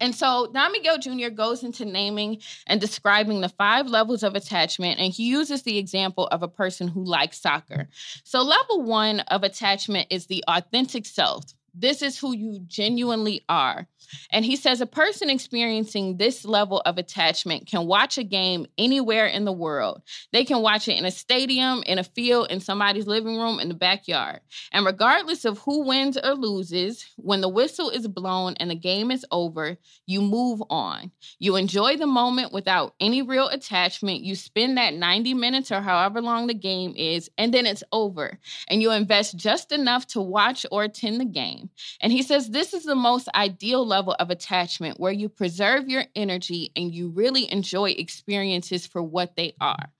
And 0.00 0.14
so 0.14 0.50
Don 0.52 0.72
Miguel 0.72 0.98
Jr. 0.98 1.28
goes 1.28 1.62
into 1.62 1.84
naming 1.84 2.40
and 2.66 2.80
describing 2.80 3.40
the 3.40 3.48
five 3.48 3.86
levels 3.86 4.24
of 4.24 4.34
attachment, 4.34 4.98
and 4.98 5.12
he 5.12 5.28
uses 5.28 5.62
the 5.62 5.78
example 5.78 6.26
of 6.28 6.42
a 6.42 6.48
person 6.48 6.88
who 6.88 7.04
likes 7.04 7.40
soccer. 7.40 7.88
So, 8.24 8.42
level 8.42 8.82
one 8.82 9.20
of 9.20 9.44
attachment 9.44 10.08
is 10.10 10.26
the 10.26 10.42
authentic 10.48 11.06
self. 11.06 11.44
This 11.72 12.02
is 12.02 12.18
who 12.18 12.34
you 12.34 12.58
genuinely 12.66 13.44
are. 13.48 13.86
And 14.30 14.44
he 14.44 14.56
says 14.56 14.80
a 14.80 14.86
person 14.86 15.30
experiencing 15.30 16.16
this 16.16 16.44
level 16.44 16.80
of 16.84 16.98
attachment 16.98 17.66
can 17.66 17.86
watch 17.86 18.18
a 18.18 18.24
game 18.24 18.66
anywhere 18.78 19.26
in 19.26 19.44
the 19.44 19.52
world. 19.52 20.02
They 20.32 20.44
can 20.44 20.62
watch 20.62 20.88
it 20.88 20.98
in 20.98 21.04
a 21.04 21.10
stadium, 21.10 21.82
in 21.86 21.98
a 21.98 22.04
field, 22.04 22.50
in 22.50 22.60
somebody's 22.60 23.06
living 23.06 23.36
room, 23.36 23.60
in 23.60 23.68
the 23.68 23.74
backyard. 23.74 24.40
And 24.72 24.84
regardless 24.84 25.44
of 25.44 25.58
who 25.58 25.84
wins 25.84 26.16
or 26.16 26.34
loses, 26.34 27.06
when 27.16 27.40
the 27.40 27.48
whistle 27.48 27.90
is 27.90 28.08
blown 28.08 28.54
and 28.58 28.70
the 28.70 28.74
game 28.74 29.10
is 29.10 29.24
over, 29.30 29.78
you 30.06 30.20
move 30.20 30.62
on. 30.70 31.10
You 31.38 31.56
enjoy 31.56 31.96
the 31.96 32.06
moment 32.06 32.52
without 32.52 32.94
any 33.00 33.22
real 33.22 33.48
attachment. 33.48 34.22
You 34.22 34.34
spend 34.34 34.76
that 34.76 34.94
90 34.94 35.34
minutes 35.34 35.70
or 35.70 35.80
however 35.80 36.20
long 36.20 36.46
the 36.46 36.54
game 36.54 36.94
is, 36.96 37.30
and 37.38 37.52
then 37.52 37.66
it's 37.66 37.84
over. 37.92 38.38
And 38.68 38.82
you 38.82 38.90
invest 38.90 39.36
just 39.36 39.72
enough 39.72 40.06
to 40.08 40.20
watch 40.20 40.66
or 40.70 40.84
attend 40.84 41.20
the 41.20 41.24
game. 41.24 41.70
And 42.00 42.12
he 42.12 42.22
says 42.22 42.50
this 42.50 42.74
is 42.74 42.84
the 42.84 42.94
most 42.94 43.28
ideal 43.34 43.86
level 43.86 44.01
of 44.10 44.30
attachment 44.30 44.98
where 44.98 45.12
you 45.12 45.28
preserve 45.28 45.88
your 45.88 46.04
energy 46.16 46.72
and 46.74 46.92
you 46.92 47.10
really 47.10 47.50
enjoy 47.50 47.90
experiences 47.90 48.86
for 48.86 49.02
what 49.02 49.36
they 49.36 49.54
are. 49.60 49.92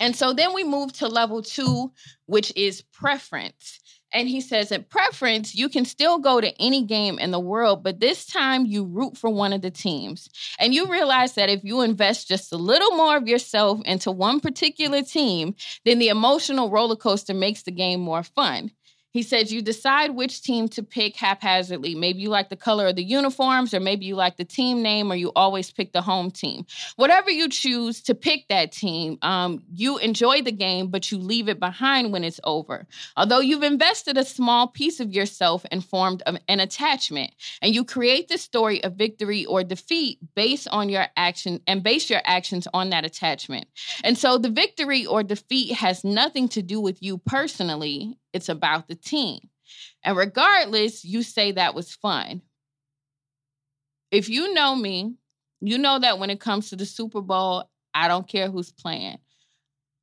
And 0.00 0.16
so 0.16 0.32
then 0.32 0.52
we 0.52 0.64
move 0.64 0.92
to 0.94 1.08
level 1.08 1.42
two, 1.42 1.92
which 2.26 2.52
is 2.56 2.82
preference. 2.82 3.80
And 4.12 4.28
he 4.28 4.40
says, 4.40 4.70
at 4.70 4.90
preference, 4.90 5.56
you 5.56 5.68
can 5.68 5.84
still 5.84 6.18
go 6.18 6.40
to 6.40 6.62
any 6.62 6.84
game 6.84 7.18
in 7.18 7.32
the 7.32 7.40
world, 7.40 7.82
but 7.82 7.98
this 7.98 8.24
time 8.24 8.64
you 8.64 8.84
root 8.84 9.18
for 9.18 9.28
one 9.28 9.52
of 9.52 9.60
the 9.60 9.72
teams. 9.72 10.28
And 10.60 10.72
you 10.72 10.86
realize 10.86 11.34
that 11.34 11.48
if 11.48 11.64
you 11.64 11.80
invest 11.80 12.28
just 12.28 12.52
a 12.52 12.56
little 12.56 12.96
more 12.96 13.16
of 13.16 13.26
yourself 13.26 13.80
into 13.84 14.12
one 14.12 14.38
particular 14.38 15.02
team, 15.02 15.56
then 15.84 15.98
the 15.98 16.08
emotional 16.08 16.70
roller 16.70 16.94
coaster 16.94 17.34
makes 17.34 17.64
the 17.64 17.72
game 17.72 18.00
more 18.00 18.22
fun. 18.22 18.70
He 19.14 19.22
says 19.22 19.52
you 19.52 19.62
decide 19.62 20.10
which 20.10 20.42
team 20.42 20.66
to 20.70 20.82
pick 20.82 21.14
haphazardly. 21.14 21.94
Maybe 21.94 22.18
you 22.18 22.30
like 22.30 22.48
the 22.48 22.56
color 22.56 22.88
of 22.88 22.96
the 22.96 23.04
uniforms, 23.04 23.72
or 23.72 23.78
maybe 23.78 24.04
you 24.04 24.16
like 24.16 24.38
the 24.38 24.44
team 24.44 24.82
name, 24.82 25.10
or 25.10 25.14
you 25.14 25.30
always 25.36 25.70
pick 25.70 25.92
the 25.92 26.02
home 26.02 26.32
team. 26.32 26.66
Whatever 26.96 27.30
you 27.30 27.48
choose 27.48 28.02
to 28.02 28.14
pick 28.16 28.48
that 28.48 28.72
team, 28.72 29.18
um, 29.22 29.62
you 29.72 29.98
enjoy 29.98 30.42
the 30.42 30.50
game, 30.50 30.88
but 30.88 31.12
you 31.12 31.18
leave 31.18 31.48
it 31.48 31.60
behind 31.60 32.12
when 32.12 32.24
it's 32.24 32.40
over. 32.42 32.88
Although 33.16 33.38
you've 33.38 33.62
invested 33.62 34.18
a 34.18 34.24
small 34.24 34.66
piece 34.66 34.98
of 34.98 35.12
yourself 35.12 35.64
and 35.70 35.84
formed 35.84 36.24
an 36.26 36.58
attachment, 36.58 37.30
and 37.62 37.72
you 37.72 37.84
create 37.84 38.26
the 38.26 38.36
story 38.36 38.82
of 38.82 38.94
victory 38.94 39.46
or 39.46 39.62
defeat 39.62 40.18
based 40.34 40.66
on 40.72 40.88
your 40.88 41.06
action 41.16 41.60
and 41.68 41.84
base 41.84 42.10
your 42.10 42.22
actions 42.24 42.66
on 42.74 42.90
that 42.90 43.04
attachment. 43.04 43.68
And 44.02 44.18
so 44.18 44.38
the 44.38 44.50
victory 44.50 45.06
or 45.06 45.22
defeat 45.22 45.74
has 45.74 46.02
nothing 46.02 46.48
to 46.48 46.62
do 46.62 46.80
with 46.80 47.00
you 47.00 47.18
personally 47.18 48.18
it's 48.34 48.50
about 48.50 48.88
the 48.88 48.94
team. 48.94 49.40
And 50.02 50.16
regardless, 50.16 51.04
you 51.04 51.22
say 51.22 51.52
that 51.52 51.74
was 51.74 51.94
fun. 51.94 52.42
If 54.10 54.28
you 54.28 54.52
know 54.52 54.76
me, 54.76 55.14
you 55.60 55.78
know 55.78 55.98
that 55.98 56.18
when 56.18 56.28
it 56.28 56.40
comes 56.40 56.68
to 56.68 56.76
the 56.76 56.84
Super 56.84 57.22
Bowl, 57.22 57.70
I 57.94 58.08
don't 58.08 58.28
care 58.28 58.50
who's 58.50 58.70
playing. 58.70 59.18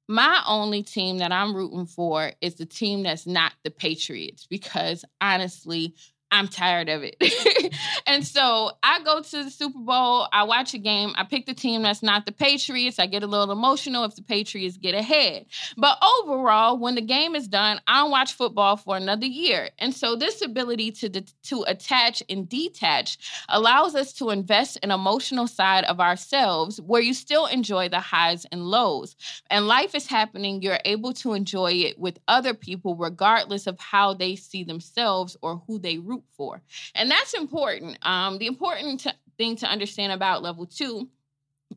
My 0.07 0.41
only 0.47 0.81
team 0.81 1.19
that 1.19 1.31
I'm 1.31 1.55
rooting 1.55 1.85
for 1.85 2.31
is 2.41 2.55
the 2.55 2.65
team 2.65 3.03
that's 3.03 3.27
not 3.27 3.53
the 3.63 3.71
Patriots 3.71 4.47
because 4.49 5.05
honestly, 5.21 5.93
I'm 6.31 6.47
tired 6.47 6.87
of 6.87 7.03
it. 7.03 7.17
and 8.07 8.25
so 8.25 8.71
I 8.81 9.03
go 9.03 9.21
to 9.21 9.43
the 9.43 9.49
Super 9.49 9.79
Bowl, 9.79 10.27
I 10.31 10.43
watch 10.43 10.73
a 10.73 10.77
game, 10.77 11.13
I 11.15 11.25
pick 11.25 11.45
the 11.45 11.53
team 11.53 11.81
that's 11.81 12.01
not 12.01 12.25
the 12.25 12.31
Patriots. 12.31 12.99
I 12.99 13.05
get 13.05 13.23
a 13.23 13.27
little 13.27 13.51
emotional 13.51 14.05
if 14.05 14.15
the 14.15 14.21
Patriots 14.21 14.77
get 14.77 14.95
ahead. 14.95 15.45
But 15.77 15.97
overall, 16.01 16.77
when 16.77 16.95
the 16.95 17.01
game 17.01 17.35
is 17.35 17.49
done, 17.49 17.81
I 17.85 17.99
don't 17.99 18.11
watch 18.11 18.33
football 18.33 18.77
for 18.77 18.95
another 18.95 19.25
year. 19.25 19.69
And 19.77 19.93
so 19.93 20.15
this 20.15 20.41
ability 20.41 20.91
to 20.93 21.09
de- 21.09 21.25
to 21.43 21.63
attach 21.67 22.23
and 22.29 22.47
detach 22.47 23.17
allows 23.49 23.93
us 23.93 24.13
to 24.13 24.29
invest 24.29 24.77
in 24.81 24.91
emotional 24.91 25.47
side 25.47 25.83
of 25.85 25.99
ourselves 25.99 26.79
where 26.79 27.01
you 27.01 27.13
still 27.13 27.45
enjoy 27.45 27.89
the 27.89 27.99
highs 27.99 28.45
and 28.51 28.63
lows. 28.63 29.17
And 29.49 29.67
life 29.67 29.95
is 29.95 30.07
happening, 30.07 30.61
you're 30.61 30.79
able 30.85 31.13
to 31.13 31.33
enjoy 31.33 31.73
it 31.73 31.99
with 31.99 32.19
other 32.27 32.53
people 32.53 32.95
regardless 32.95 33.67
of 33.67 33.77
how 33.79 34.13
they 34.13 34.35
see 34.37 34.63
themselves 34.63 35.35
or 35.41 35.61
who 35.67 35.77
they 35.77 35.97
root 35.97 36.20
for. 36.35 36.61
And 36.95 37.09
that's 37.09 37.33
important. 37.33 37.97
Um, 38.01 38.37
the 38.37 38.47
important 38.47 39.01
t- 39.01 39.11
thing 39.37 39.55
to 39.57 39.67
understand 39.67 40.11
about 40.11 40.43
level 40.43 40.65
two 40.65 41.09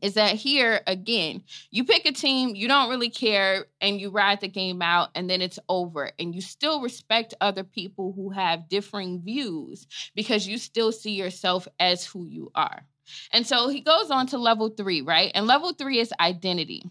is 0.01 0.15
that 0.15 0.35
here 0.35 0.81
again 0.87 1.41
you 1.71 1.83
pick 1.83 2.05
a 2.05 2.11
team 2.11 2.55
you 2.55 2.67
don't 2.67 2.89
really 2.89 3.09
care 3.09 3.65
and 3.81 3.99
you 3.99 4.09
ride 4.09 4.41
the 4.41 4.47
game 4.47 4.81
out 4.81 5.09
and 5.15 5.29
then 5.29 5.41
it's 5.41 5.59
over 5.69 6.11
and 6.19 6.35
you 6.35 6.41
still 6.41 6.81
respect 6.81 7.33
other 7.39 7.63
people 7.63 8.13
who 8.13 8.29
have 8.29 8.69
differing 8.69 9.21
views 9.21 9.87
because 10.15 10.47
you 10.47 10.57
still 10.57 10.91
see 10.91 11.11
yourself 11.11 11.67
as 11.79 12.05
who 12.05 12.25
you 12.25 12.51
are 12.55 12.83
and 13.31 13.45
so 13.47 13.69
he 13.69 13.81
goes 13.81 14.11
on 14.11 14.27
to 14.27 14.37
level 14.37 14.69
3 14.69 15.01
right 15.01 15.31
and 15.33 15.47
level 15.47 15.73
3 15.73 15.99
is 15.99 16.13
identity 16.19 16.83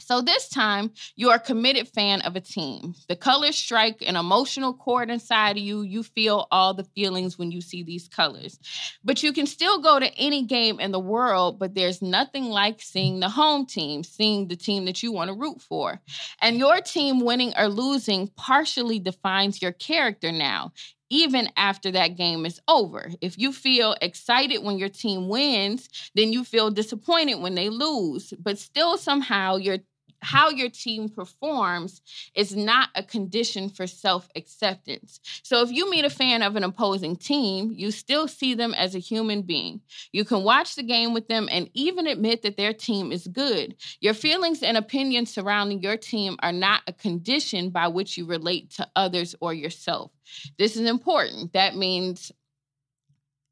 so 0.00 0.20
this 0.20 0.48
time, 0.48 0.90
you're 1.14 1.34
a 1.34 1.40
committed 1.40 1.88
fan 1.88 2.20
of 2.22 2.34
a 2.34 2.40
team. 2.40 2.94
The 3.08 3.16
colors 3.16 3.56
strike 3.56 4.02
an 4.06 4.16
emotional 4.16 4.74
chord 4.74 5.08
inside 5.08 5.56
of 5.56 5.62
you. 5.62 5.82
You 5.82 6.02
feel 6.02 6.48
all 6.50 6.74
the 6.74 6.84
feelings 6.84 7.38
when 7.38 7.52
you 7.52 7.60
see 7.60 7.84
these 7.84 8.08
colors. 8.08 8.58
But 9.04 9.22
you 9.22 9.32
can 9.32 9.46
still 9.46 9.80
go 9.80 10.00
to 10.00 10.12
any 10.18 10.44
game 10.44 10.80
in 10.80 10.90
the 10.90 10.98
world, 10.98 11.58
but 11.58 11.74
there's 11.74 12.02
nothing 12.02 12.46
like 12.46 12.82
seeing 12.82 13.20
the 13.20 13.28
home 13.28 13.66
team, 13.66 14.02
seeing 14.02 14.48
the 14.48 14.56
team 14.56 14.84
that 14.86 15.02
you 15.02 15.12
want 15.12 15.28
to 15.28 15.36
root 15.36 15.60
for. 15.60 16.00
And 16.40 16.58
your 16.58 16.80
team 16.80 17.20
winning 17.20 17.52
or 17.56 17.68
losing 17.68 18.28
partially 18.36 18.98
defines 18.98 19.62
your 19.62 19.72
character 19.72 20.32
now 20.32 20.72
even 21.14 21.48
after 21.56 21.92
that 21.92 22.16
game 22.16 22.44
is 22.44 22.60
over. 22.66 23.08
If 23.20 23.38
you 23.38 23.52
feel 23.52 23.94
excited 24.02 24.64
when 24.64 24.78
your 24.78 24.88
team 24.88 25.28
wins, 25.28 25.88
then 26.16 26.32
you 26.32 26.42
feel 26.44 26.70
disappointed 26.72 27.36
when 27.36 27.54
they 27.54 27.68
lose, 27.68 28.34
but 28.42 28.58
still 28.58 28.98
somehow 28.98 29.54
your 29.56 29.78
how 30.24 30.48
your 30.48 30.70
team 30.70 31.08
performs 31.08 32.00
is 32.34 32.56
not 32.56 32.88
a 32.94 33.02
condition 33.02 33.68
for 33.68 33.86
self 33.86 34.28
acceptance. 34.34 35.20
So, 35.42 35.62
if 35.62 35.70
you 35.70 35.90
meet 35.90 36.04
a 36.04 36.10
fan 36.10 36.42
of 36.42 36.56
an 36.56 36.64
opposing 36.64 37.16
team, 37.16 37.72
you 37.74 37.90
still 37.90 38.26
see 38.26 38.54
them 38.54 38.74
as 38.74 38.94
a 38.94 38.98
human 38.98 39.42
being. 39.42 39.80
You 40.12 40.24
can 40.24 40.42
watch 40.42 40.74
the 40.74 40.82
game 40.82 41.14
with 41.14 41.28
them 41.28 41.48
and 41.50 41.70
even 41.74 42.06
admit 42.06 42.42
that 42.42 42.56
their 42.56 42.72
team 42.72 43.12
is 43.12 43.26
good. 43.26 43.76
Your 44.00 44.14
feelings 44.14 44.62
and 44.62 44.76
opinions 44.76 45.32
surrounding 45.32 45.82
your 45.82 45.96
team 45.96 46.36
are 46.42 46.52
not 46.52 46.82
a 46.86 46.92
condition 46.92 47.70
by 47.70 47.88
which 47.88 48.16
you 48.16 48.26
relate 48.26 48.70
to 48.72 48.88
others 48.96 49.34
or 49.40 49.52
yourself. 49.52 50.10
This 50.58 50.76
is 50.76 50.88
important. 50.88 51.52
That 51.52 51.76
means 51.76 52.32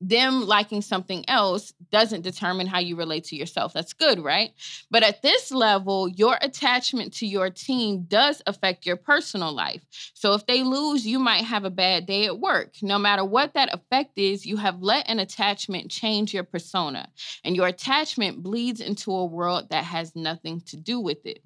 them 0.02 0.46
liking 0.46 0.82
something 0.82 1.24
else 1.28 1.72
doesn't 1.92 2.22
determine 2.22 2.66
how 2.66 2.80
you 2.80 2.96
relate 2.96 3.24
to 3.24 3.36
yourself. 3.36 3.72
That's 3.72 3.92
good, 3.92 4.18
right? 4.18 4.50
But 4.90 5.04
at 5.04 5.22
this 5.22 5.52
level, 5.52 6.08
your 6.08 6.36
attachment 6.42 7.12
to 7.14 7.26
your 7.26 7.50
team 7.50 8.02
does 8.08 8.42
affect 8.46 8.84
your 8.84 8.96
personal 8.96 9.52
life. 9.52 9.82
So 10.14 10.34
if 10.34 10.44
they 10.46 10.64
lose, 10.64 11.06
you 11.06 11.18
might 11.18 11.44
have 11.44 11.64
a 11.64 11.70
bad 11.70 12.06
day 12.06 12.26
at 12.26 12.40
work. 12.40 12.74
No 12.82 12.98
matter 12.98 13.24
what 13.24 13.54
that 13.54 13.72
effect 13.72 14.18
is, 14.18 14.44
you 14.44 14.56
have 14.56 14.82
let 14.82 15.08
an 15.08 15.20
attachment 15.20 15.90
change 15.90 16.34
your 16.34 16.44
persona, 16.44 17.08
and 17.44 17.54
your 17.54 17.68
attachment 17.68 18.42
bleeds 18.42 18.80
into 18.80 19.12
a 19.12 19.24
world 19.24 19.70
that 19.70 19.84
has 19.84 20.16
nothing 20.16 20.60
to 20.62 20.76
do 20.76 20.98
with 20.98 21.24
it. 21.24 21.42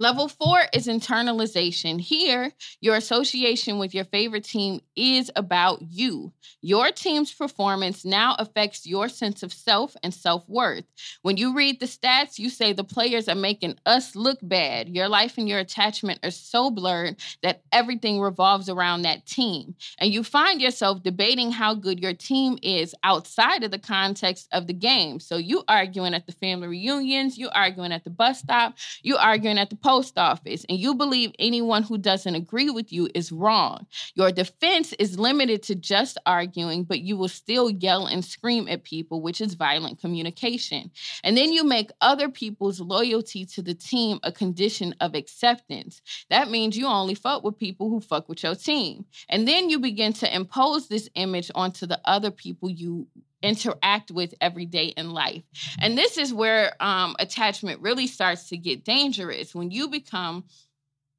Level 0.00 0.28
four 0.28 0.62
is 0.72 0.86
internalization. 0.86 2.00
Here, 2.00 2.52
your 2.80 2.96
association 2.96 3.78
with 3.78 3.94
your 3.94 4.06
favorite 4.06 4.44
team 4.44 4.80
is 4.96 5.30
about 5.36 5.82
you. 5.82 6.32
Your 6.62 6.90
team's 6.90 7.34
performance 7.34 8.02
now 8.02 8.34
affects 8.38 8.86
your 8.86 9.10
sense 9.10 9.42
of 9.42 9.52
self 9.52 9.94
and 10.02 10.14
self 10.14 10.48
worth. 10.48 10.84
When 11.20 11.36
you 11.36 11.54
read 11.54 11.80
the 11.80 11.86
stats, 11.86 12.38
you 12.38 12.48
say 12.48 12.72
the 12.72 12.82
players 12.82 13.28
are 13.28 13.34
making 13.34 13.76
us 13.84 14.16
look 14.16 14.38
bad. 14.40 14.88
Your 14.88 15.06
life 15.06 15.36
and 15.36 15.46
your 15.46 15.58
attachment 15.58 16.20
are 16.22 16.30
so 16.30 16.70
blurred 16.70 17.16
that 17.42 17.62
everything 17.70 18.22
revolves 18.22 18.70
around 18.70 19.02
that 19.02 19.26
team. 19.26 19.74
And 19.98 20.10
you 20.10 20.24
find 20.24 20.62
yourself 20.62 21.02
debating 21.02 21.52
how 21.52 21.74
good 21.74 22.00
your 22.00 22.14
team 22.14 22.58
is 22.62 22.94
outside 23.04 23.64
of 23.64 23.70
the 23.70 23.78
context 23.78 24.48
of 24.52 24.66
the 24.66 24.72
game. 24.72 25.20
So 25.20 25.36
you 25.36 25.62
arguing 25.68 26.14
at 26.14 26.26
the 26.26 26.32
family 26.32 26.68
reunions, 26.68 27.36
you 27.36 27.50
arguing 27.50 27.92
at 27.92 28.04
the 28.04 28.10
bus 28.10 28.38
stop, 28.38 28.78
you 29.02 29.18
arguing 29.18 29.58
at 29.58 29.68
the 29.68 29.76
post 29.90 30.16
office 30.18 30.64
and 30.68 30.78
you 30.78 30.94
believe 30.94 31.32
anyone 31.40 31.82
who 31.82 31.98
doesn't 31.98 32.36
agree 32.36 32.70
with 32.70 32.92
you 32.92 33.08
is 33.12 33.32
wrong. 33.32 33.84
Your 34.14 34.30
defense 34.30 34.92
is 35.00 35.18
limited 35.18 35.64
to 35.64 35.74
just 35.74 36.16
arguing, 36.26 36.84
but 36.84 37.00
you 37.00 37.16
will 37.16 37.26
still 37.26 37.68
yell 37.68 38.06
and 38.06 38.24
scream 38.24 38.68
at 38.68 38.84
people, 38.84 39.20
which 39.20 39.40
is 39.40 39.54
violent 39.54 40.00
communication. 40.00 40.92
And 41.24 41.36
then 41.36 41.52
you 41.52 41.64
make 41.64 41.90
other 42.00 42.28
people's 42.28 42.80
loyalty 42.80 43.44
to 43.46 43.62
the 43.62 43.74
team 43.74 44.20
a 44.22 44.30
condition 44.30 44.94
of 45.00 45.16
acceptance. 45.16 46.02
That 46.30 46.50
means 46.52 46.76
you 46.76 46.86
only 46.86 47.16
fuck 47.16 47.42
with 47.42 47.58
people 47.58 47.90
who 47.90 48.00
fuck 48.00 48.28
with 48.28 48.44
your 48.44 48.54
team. 48.54 49.06
And 49.28 49.48
then 49.48 49.70
you 49.70 49.80
begin 49.80 50.12
to 50.12 50.32
impose 50.32 50.86
this 50.86 51.08
image 51.16 51.50
onto 51.56 51.84
the 51.84 52.00
other 52.04 52.30
people 52.30 52.70
you 52.70 53.08
interact 53.42 54.10
with 54.10 54.34
every 54.40 54.66
day 54.66 54.86
in 54.96 55.10
life. 55.10 55.42
And 55.80 55.96
this 55.96 56.18
is 56.18 56.32
where 56.32 56.74
um, 56.80 57.16
attachment 57.18 57.80
really 57.80 58.06
starts 58.06 58.48
to 58.50 58.56
get 58.56 58.84
dangerous 58.84 59.54
when 59.54 59.70
you 59.70 59.88
become 59.88 60.44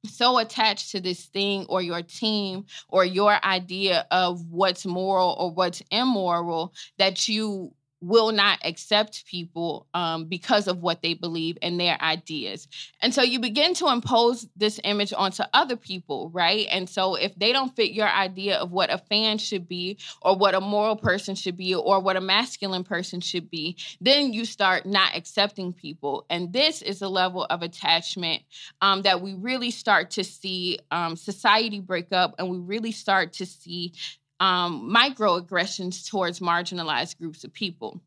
so 0.06 0.38
attached 0.38 0.90
to 0.90 1.00
this 1.00 1.26
thing 1.26 1.66
or 1.68 1.80
your 1.80 2.02
team 2.02 2.64
or 2.88 3.04
your 3.04 3.38
idea 3.44 4.06
of 4.10 4.44
what's 4.50 4.84
moral 4.84 5.36
or 5.38 5.52
what's 5.52 5.82
immoral 5.90 6.74
that 6.98 7.28
you 7.28 7.72
will 8.02 8.32
not 8.32 8.58
accept 8.64 9.24
people 9.26 9.86
um, 9.94 10.26
because 10.26 10.66
of 10.66 10.78
what 10.78 11.02
they 11.02 11.14
believe 11.14 11.56
and 11.62 11.78
their 11.78 11.96
ideas. 12.02 12.66
And 13.00 13.14
so 13.14 13.22
you 13.22 13.38
begin 13.38 13.74
to 13.74 13.86
impose 13.88 14.48
this 14.56 14.80
image 14.84 15.12
onto 15.16 15.44
other 15.54 15.76
people, 15.76 16.30
right? 16.30 16.66
And 16.70 16.88
so 16.88 17.14
if 17.14 17.34
they 17.36 17.52
don't 17.52 17.74
fit 17.74 17.92
your 17.92 18.08
idea 18.08 18.56
of 18.56 18.72
what 18.72 18.92
a 18.92 18.98
fan 18.98 19.38
should 19.38 19.68
be, 19.68 19.98
or 20.20 20.36
what 20.36 20.54
a 20.54 20.60
moral 20.60 20.96
person 20.96 21.34
should 21.34 21.56
be, 21.56 21.74
or 21.74 22.00
what 22.00 22.16
a 22.16 22.20
masculine 22.20 22.84
person 22.84 23.20
should 23.20 23.48
be, 23.50 23.76
then 24.00 24.32
you 24.32 24.44
start 24.44 24.84
not 24.84 25.16
accepting 25.16 25.72
people. 25.72 26.26
And 26.28 26.52
this 26.52 26.82
is 26.82 27.02
a 27.02 27.08
level 27.08 27.46
of 27.48 27.62
attachment 27.62 28.42
um, 28.80 29.02
that 29.02 29.20
we 29.20 29.34
really 29.34 29.70
start 29.70 30.10
to 30.12 30.24
see 30.24 30.80
um, 30.90 31.14
society 31.16 31.78
break 31.80 32.12
up, 32.12 32.34
and 32.38 32.50
we 32.50 32.58
really 32.58 32.92
start 32.92 33.32
to 33.34 33.46
see 33.46 33.92
um, 34.42 34.92
microaggressions 34.92 36.10
towards 36.10 36.40
marginalized 36.40 37.16
groups 37.18 37.44
of 37.44 37.52
people. 37.52 38.00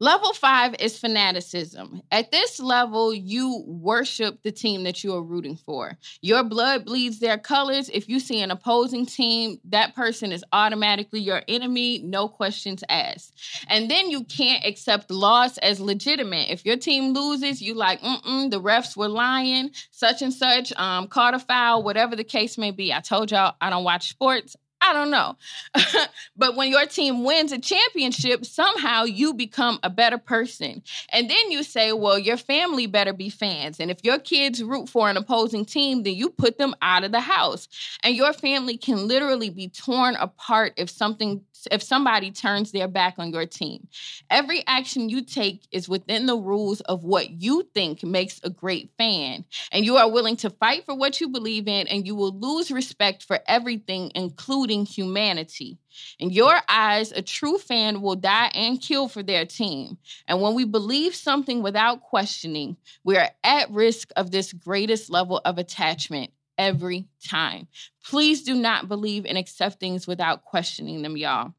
Level 0.00 0.32
five 0.32 0.76
is 0.78 0.96
fanaticism. 0.96 2.02
At 2.12 2.30
this 2.30 2.60
level, 2.60 3.12
you 3.12 3.64
worship 3.66 4.42
the 4.44 4.52
team 4.52 4.84
that 4.84 5.02
you 5.02 5.12
are 5.14 5.22
rooting 5.22 5.56
for. 5.56 5.98
Your 6.20 6.44
blood 6.44 6.84
bleeds 6.84 7.18
their 7.18 7.36
colors. 7.38 7.88
If 7.88 8.08
you 8.08 8.20
see 8.20 8.40
an 8.40 8.52
opposing 8.52 9.06
team, 9.06 9.58
that 9.64 9.96
person 9.96 10.30
is 10.30 10.44
automatically 10.52 11.18
your 11.18 11.42
enemy, 11.48 12.00
no 12.04 12.28
questions 12.28 12.84
asked. 12.88 13.32
And 13.68 13.90
then 13.90 14.08
you 14.08 14.22
can't 14.22 14.64
accept 14.64 15.10
loss 15.10 15.58
as 15.58 15.80
legitimate. 15.80 16.50
If 16.50 16.64
your 16.64 16.76
team 16.76 17.12
loses, 17.12 17.60
you 17.60 17.74
like, 17.74 18.00
mm-mm, 18.00 18.52
the 18.52 18.60
refs 18.60 18.96
were 18.96 19.08
lying, 19.08 19.70
such 19.90 20.22
and 20.22 20.32
such, 20.32 20.72
um, 20.74 21.08
caught 21.08 21.34
a 21.34 21.40
foul, 21.40 21.82
whatever 21.82 22.14
the 22.14 22.22
case 22.22 22.56
may 22.56 22.70
be. 22.70 22.92
I 22.92 23.00
told 23.00 23.32
y'all 23.32 23.56
I 23.60 23.70
don't 23.70 23.84
watch 23.84 24.10
sports. 24.10 24.54
I 24.88 24.92
don't 24.94 25.10
know. 25.10 25.36
but 26.36 26.56
when 26.56 26.70
your 26.70 26.86
team 26.86 27.22
wins 27.22 27.52
a 27.52 27.58
championship, 27.58 28.46
somehow 28.46 29.04
you 29.04 29.34
become 29.34 29.78
a 29.82 29.90
better 29.90 30.16
person. 30.16 30.82
And 31.12 31.28
then 31.28 31.50
you 31.50 31.62
say, 31.62 31.92
well, 31.92 32.18
your 32.18 32.38
family 32.38 32.86
better 32.86 33.12
be 33.12 33.28
fans. 33.28 33.80
And 33.80 33.90
if 33.90 33.98
your 34.02 34.18
kids 34.18 34.62
root 34.62 34.88
for 34.88 35.10
an 35.10 35.18
opposing 35.18 35.66
team, 35.66 36.04
then 36.04 36.14
you 36.14 36.30
put 36.30 36.56
them 36.56 36.74
out 36.80 37.04
of 37.04 37.12
the 37.12 37.20
house. 37.20 37.68
And 38.02 38.16
your 38.16 38.32
family 38.32 38.78
can 38.78 39.06
literally 39.06 39.50
be 39.50 39.68
torn 39.68 40.16
apart 40.16 40.72
if 40.78 40.88
something 40.88 41.42
if 41.70 41.82
somebody 41.82 42.30
turns 42.30 42.72
their 42.72 42.88
back 42.88 43.14
on 43.18 43.32
your 43.32 43.46
team. 43.46 43.88
Every 44.30 44.62
action 44.66 45.08
you 45.08 45.22
take 45.22 45.66
is 45.72 45.88
within 45.88 46.26
the 46.26 46.36
rules 46.36 46.80
of 46.82 47.04
what 47.04 47.30
you 47.30 47.68
think 47.74 48.04
makes 48.04 48.40
a 48.42 48.50
great 48.50 48.90
fan. 48.98 49.44
And 49.72 49.84
you 49.84 49.96
are 49.96 50.10
willing 50.10 50.36
to 50.36 50.50
fight 50.50 50.84
for 50.84 50.94
what 50.94 51.20
you 51.20 51.28
believe 51.28 51.68
in, 51.68 51.86
and 51.88 52.06
you 52.06 52.14
will 52.14 52.38
lose 52.38 52.70
respect 52.70 53.24
for 53.24 53.40
everything, 53.46 54.12
including 54.14 54.86
humanity. 54.86 55.78
In 56.18 56.30
your 56.30 56.60
eyes, 56.68 57.12
a 57.12 57.22
true 57.22 57.58
fan 57.58 58.02
will 58.02 58.16
die 58.16 58.50
and 58.54 58.80
kill 58.80 59.08
for 59.08 59.22
their 59.22 59.44
team. 59.44 59.98
And 60.26 60.40
when 60.40 60.54
we 60.54 60.64
believe 60.64 61.14
something 61.14 61.62
without 61.62 62.02
questioning, 62.02 62.76
we 63.04 63.16
are 63.16 63.30
at 63.42 63.70
risk 63.70 64.10
of 64.16 64.30
this 64.30 64.52
greatest 64.52 65.10
level 65.10 65.40
of 65.44 65.58
attachment 65.58 66.30
every 66.58 67.06
time. 67.26 67.68
Please 68.04 68.42
do 68.42 68.54
not 68.54 68.88
believe 68.88 69.24
and 69.24 69.38
accept 69.38 69.80
things 69.80 70.06
without 70.06 70.44
questioning 70.44 71.02
them, 71.02 71.16
y'all. 71.16 71.54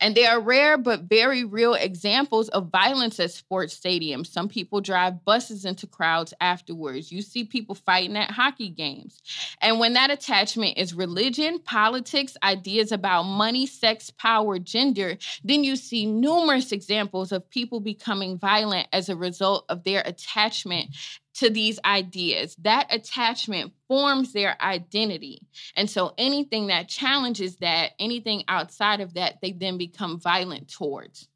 And 0.00 0.14
there 0.14 0.30
are 0.30 0.40
rare 0.40 0.78
but 0.78 1.02
very 1.02 1.44
real 1.44 1.74
examples 1.74 2.48
of 2.50 2.70
violence 2.70 3.18
at 3.18 3.32
sports 3.32 3.78
stadiums. 3.78 4.28
Some 4.28 4.48
people 4.48 4.80
drive 4.80 5.24
buses 5.24 5.64
into 5.64 5.86
crowds 5.86 6.32
afterwards. 6.40 7.10
You 7.10 7.22
see 7.22 7.44
people 7.44 7.74
fighting 7.74 8.16
at 8.16 8.30
hockey 8.30 8.68
games. 8.68 9.20
And 9.60 9.80
when 9.80 9.94
that 9.94 10.10
attachment 10.10 10.78
is 10.78 10.94
religion, 10.94 11.58
politics, 11.58 12.36
ideas 12.42 12.92
about 12.92 13.24
money, 13.24 13.66
sex, 13.66 14.10
power, 14.10 14.58
gender, 14.58 15.18
then 15.42 15.64
you 15.64 15.76
see 15.76 16.06
numerous 16.06 16.72
examples 16.72 17.32
of 17.32 17.48
people 17.50 17.80
becoming 17.80 18.38
violent 18.38 18.88
as 18.92 19.08
a 19.08 19.16
result 19.16 19.64
of 19.68 19.82
their 19.84 20.02
attachment 20.04 20.94
to 21.34 21.50
these 21.50 21.78
ideas. 21.84 22.56
That 22.62 22.86
attachment 22.90 23.72
forms 23.88 24.32
their 24.32 24.60
identity. 24.62 25.46
And 25.76 25.88
so 25.88 26.14
anything 26.16 26.68
that 26.68 26.88
challenges 26.88 27.56
that, 27.56 27.92
anything 27.98 28.44
outside 28.48 29.00
of 29.00 29.14
that, 29.14 29.40
they 29.42 29.52
then 29.52 29.78
become 29.78 30.20
violent 30.20 30.68
towards. 30.68 31.28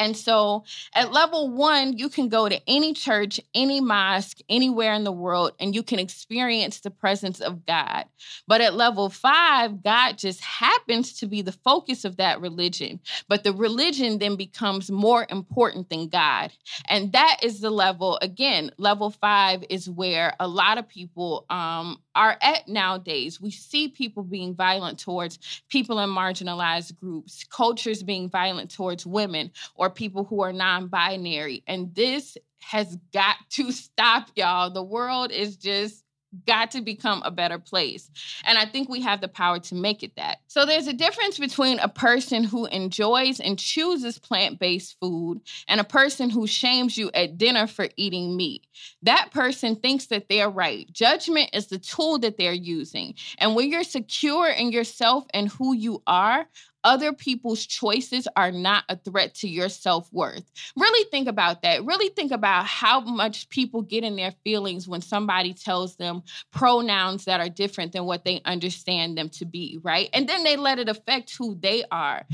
And 0.00 0.16
so 0.16 0.64
at 0.94 1.12
level 1.12 1.50
one, 1.50 1.98
you 1.98 2.08
can 2.08 2.30
go 2.30 2.48
to 2.48 2.58
any 2.66 2.94
church, 2.94 3.38
any 3.54 3.82
mosque, 3.82 4.38
anywhere 4.48 4.94
in 4.94 5.04
the 5.04 5.12
world, 5.12 5.52
and 5.60 5.74
you 5.74 5.82
can 5.82 5.98
experience 5.98 6.80
the 6.80 6.90
presence 6.90 7.38
of 7.40 7.66
God. 7.66 8.06
But 8.48 8.62
at 8.62 8.74
level 8.74 9.10
five, 9.10 9.82
God 9.82 10.16
just 10.16 10.40
happens 10.40 11.18
to 11.18 11.26
be 11.26 11.42
the 11.42 11.52
focus 11.52 12.06
of 12.06 12.16
that 12.16 12.40
religion. 12.40 12.98
But 13.28 13.44
the 13.44 13.52
religion 13.52 14.18
then 14.18 14.36
becomes 14.36 14.90
more 14.90 15.26
important 15.28 15.90
than 15.90 16.08
God. 16.08 16.50
And 16.88 17.12
that 17.12 17.36
is 17.42 17.60
the 17.60 17.70
level, 17.70 18.18
again, 18.22 18.70
level 18.78 19.10
five 19.10 19.64
is 19.68 19.88
where 19.90 20.34
a 20.40 20.48
lot 20.48 20.78
of 20.78 20.88
people 20.88 21.44
um, 21.50 22.00
are 22.20 22.36
at 22.42 22.68
nowadays. 22.68 23.40
We 23.40 23.50
see 23.50 23.88
people 23.88 24.22
being 24.22 24.54
violent 24.54 24.98
towards 24.98 25.38
people 25.70 25.98
in 26.00 26.10
marginalized 26.10 26.94
groups, 27.00 27.44
cultures 27.44 28.02
being 28.02 28.28
violent 28.28 28.70
towards 28.70 29.06
women 29.06 29.50
or 29.74 29.88
people 29.88 30.24
who 30.24 30.42
are 30.42 30.52
non 30.52 30.88
binary. 30.88 31.64
And 31.66 31.94
this 31.94 32.36
has 32.60 32.98
got 33.14 33.36
to 33.52 33.72
stop, 33.72 34.28
y'all. 34.36 34.70
The 34.70 34.82
world 34.82 35.32
is 35.32 35.56
just 35.56 36.04
got 36.46 36.70
to 36.72 36.80
become 36.80 37.22
a 37.24 37.30
better 37.30 37.58
place. 37.58 38.10
And 38.44 38.58
I 38.58 38.64
think 38.64 38.88
we 38.88 39.00
have 39.02 39.20
the 39.20 39.28
power 39.28 39.58
to 39.58 39.74
make 39.74 40.02
it 40.02 40.16
that. 40.16 40.38
So 40.46 40.64
there's 40.64 40.86
a 40.86 40.92
difference 40.92 41.38
between 41.38 41.78
a 41.78 41.88
person 41.88 42.44
who 42.44 42.66
enjoys 42.66 43.40
and 43.40 43.58
chooses 43.58 44.18
plant 44.18 44.58
based 44.58 44.96
food 45.00 45.40
and 45.68 45.80
a 45.80 45.84
person 45.84 46.30
who 46.30 46.46
shames 46.46 46.96
you 46.96 47.10
at 47.14 47.38
dinner 47.38 47.66
for 47.66 47.88
eating 47.96 48.36
meat. 48.36 48.66
That 49.02 49.30
person 49.32 49.76
thinks 49.76 50.06
that 50.06 50.28
they're 50.28 50.50
right. 50.50 50.90
Judgment 50.92 51.50
is 51.52 51.66
the 51.66 51.78
tool 51.78 52.18
that 52.20 52.38
they're 52.38 52.52
using. 52.52 53.14
And 53.38 53.54
when 53.54 53.70
you're 53.70 53.82
secure 53.82 54.48
in 54.48 54.72
yourself 54.72 55.26
and 55.34 55.48
who 55.48 55.74
you 55.74 56.02
are, 56.06 56.46
other 56.84 57.12
people's 57.12 57.66
choices 57.66 58.26
are 58.36 58.52
not 58.52 58.84
a 58.88 58.96
threat 58.96 59.34
to 59.36 59.48
your 59.48 59.68
self 59.68 60.12
worth. 60.12 60.50
Really 60.76 61.08
think 61.10 61.28
about 61.28 61.62
that. 61.62 61.84
Really 61.84 62.08
think 62.10 62.32
about 62.32 62.66
how 62.66 63.00
much 63.00 63.48
people 63.48 63.82
get 63.82 64.04
in 64.04 64.16
their 64.16 64.32
feelings 64.44 64.88
when 64.88 65.00
somebody 65.02 65.54
tells 65.54 65.96
them 65.96 66.22
pronouns 66.50 67.24
that 67.24 67.40
are 67.40 67.48
different 67.48 67.92
than 67.92 68.04
what 68.04 68.24
they 68.24 68.40
understand 68.44 69.16
them 69.16 69.28
to 69.30 69.44
be, 69.44 69.78
right? 69.82 70.08
And 70.12 70.28
then 70.28 70.44
they 70.44 70.56
let 70.56 70.78
it 70.78 70.88
affect 70.88 71.36
who 71.36 71.56
they 71.60 71.84
are 71.90 72.24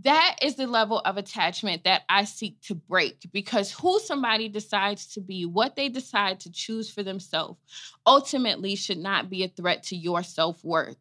that 0.00 0.36
is 0.40 0.56
the 0.56 0.66
level 0.66 1.00
of 1.04 1.18
attachment 1.18 1.84
that 1.84 2.02
I 2.08 2.24
seek 2.24 2.60
to 2.62 2.74
break 2.74 3.28
because 3.30 3.70
who 3.70 4.00
somebody 4.00 4.48
decides 4.48 5.06
to 5.08 5.20
be, 5.20 5.44
what 5.44 5.76
they 5.76 5.90
decide 5.90 6.40
to 6.40 6.52
choose 6.52 6.90
for 6.90 7.02
themselves, 7.02 7.58
ultimately 8.06 8.74
should 8.74 8.98
not 8.98 9.28
be 9.28 9.44
a 9.44 9.48
threat 9.48 9.82
to 9.84 9.96
your 9.96 10.22
self 10.22 10.64
worth. 10.64 10.96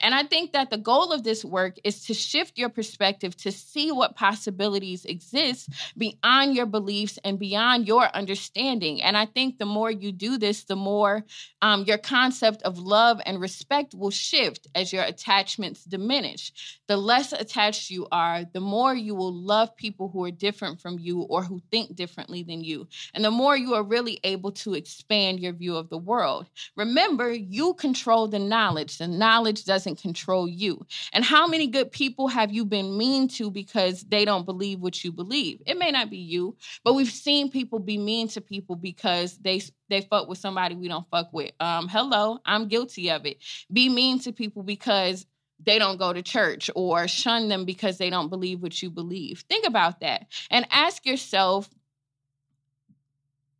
And 0.00 0.14
I 0.14 0.22
think 0.22 0.52
that 0.52 0.70
the 0.70 0.78
goal 0.78 1.12
of 1.12 1.24
this 1.24 1.44
work 1.44 1.76
is 1.82 2.04
to 2.04 2.14
shift 2.14 2.56
your 2.56 2.68
perspective 2.68 3.36
to 3.38 3.50
see 3.50 3.90
what 3.90 4.14
possibilities 4.14 5.04
exist 5.04 5.70
beyond 5.98 6.54
your 6.54 6.66
beliefs 6.66 7.18
and 7.24 7.38
beyond 7.40 7.88
your 7.88 8.04
understanding. 8.14 9.02
And 9.02 9.16
I 9.16 9.26
think 9.26 9.58
the 9.58 9.66
more 9.66 9.90
you 9.90 10.12
do 10.12 10.38
this, 10.38 10.64
the 10.64 10.76
more 10.76 11.24
um, 11.62 11.82
your 11.84 11.98
concept 11.98 12.62
of 12.62 12.78
love 12.78 13.20
and 13.26 13.40
respect 13.40 13.94
will 13.94 14.10
shift 14.10 14.68
as 14.74 14.92
your 14.92 15.02
attachments 15.02 15.84
diminish. 15.84 16.78
The 16.86 16.96
less 16.96 17.32
attached 17.32 17.90
you 17.90 18.06
are 18.12 18.35
are, 18.36 18.44
the 18.52 18.60
more 18.60 18.94
you 18.94 19.14
will 19.14 19.32
love 19.32 19.76
people 19.76 20.08
who 20.08 20.24
are 20.24 20.30
different 20.30 20.80
from 20.80 20.98
you 20.98 21.22
or 21.22 21.42
who 21.42 21.60
think 21.70 21.94
differently 21.94 22.42
than 22.42 22.62
you. 22.62 22.86
And 23.14 23.24
the 23.24 23.30
more 23.30 23.56
you 23.56 23.74
are 23.74 23.82
really 23.82 24.20
able 24.24 24.52
to 24.52 24.74
expand 24.74 25.40
your 25.40 25.52
view 25.52 25.76
of 25.76 25.88
the 25.88 25.98
world. 25.98 26.46
Remember, 26.76 27.32
you 27.32 27.74
control 27.74 28.28
the 28.28 28.38
knowledge, 28.38 28.98
the 28.98 29.08
knowledge 29.08 29.64
doesn't 29.64 30.00
control 30.00 30.48
you. 30.48 30.84
And 31.12 31.24
how 31.24 31.46
many 31.46 31.66
good 31.66 31.92
people 31.92 32.28
have 32.28 32.52
you 32.52 32.64
been 32.64 32.96
mean 32.96 33.28
to 33.28 33.50
because 33.50 34.02
they 34.02 34.24
don't 34.24 34.46
believe 34.46 34.80
what 34.80 35.02
you 35.04 35.12
believe? 35.12 35.62
It 35.66 35.78
may 35.78 35.90
not 35.90 36.10
be 36.10 36.18
you, 36.18 36.56
but 36.84 36.94
we've 36.94 37.08
seen 37.08 37.50
people 37.50 37.78
be 37.78 37.98
mean 37.98 38.28
to 38.28 38.40
people 38.40 38.76
because 38.76 39.38
they 39.38 39.60
they 39.88 40.00
fuck 40.00 40.28
with 40.28 40.38
somebody 40.38 40.74
we 40.74 40.88
don't 40.88 41.08
fuck 41.10 41.32
with. 41.32 41.52
Um, 41.60 41.88
hello, 41.88 42.38
I'm 42.44 42.66
guilty 42.66 43.10
of 43.10 43.24
it. 43.24 43.38
Be 43.72 43.88
mean 43.88 44.18
to 44.20 44.32
people 44.32 44.64
because 44.64 45.26
they 45.64 45.78
don't 45.78 45.98
go 45.98 46.12
to 46.12 46.22
church 46.22 46.70
or 46.74 47.08
shun 47.08 47.48
them 47.48 47.64
because 47.64 47.98
they 47.98 48.10
don't 48.10 48.28
believe 48.28 48.62
what 48.62 48.82
you 48.82 48.90
believe. 48.90 49.44
Think 49.48 49.66
about 49.66 50.00
that 50.00 50.26
and 50.50 50.66
ask 50.70 51.06
yourself 51.06 51.68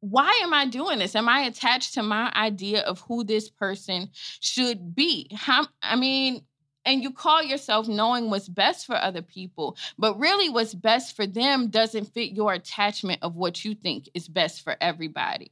why 0.00 0.30
am 0.42 0.54
I 0.54 0.66
doing 0.66 1.00
this? 1.00 1.16
Am 1.16 1.28
I 1.28 1.40
attached 1.40 1.94
to 1.94 2.02
my 2.02 2.32
idea 2.36 2.82
of 2.82 3.00
who 3.00 3.24
this 3.24 3.50
person 3.50 4.10
should 4.12 4.94
be? 4.94 5.28
How 5.34 5.66
I 5.82 5.96
mean, 5.96 6.44
and 6.84 7.02
you 7.02 7.10
call 7.10 7.42
yourself 7.42 7.88
knowing 7.88 8.30
what's 8.30 8.48
best 8.48 8.86
for 8.86 8.94
other 8.94 9.22
people, 9.22 9.76
but 9.98 10.18
really 10.18 10.48
what's 10.48 10.74
best 10.74 11.16
for 11.16 11.26
them 11.26 11.68
doesn't 11.68 12.12
fit 12.14 12.32
your 12.32 12.52
attachment 12.52 13.20
of 13.22 13.34
what 13.34 13.64
you 13.64 13.74
think 13.74 14.08
is 14.14 14.28
best 14.28 14.62
for 14.62 14.76
everybody. 14.80 15.50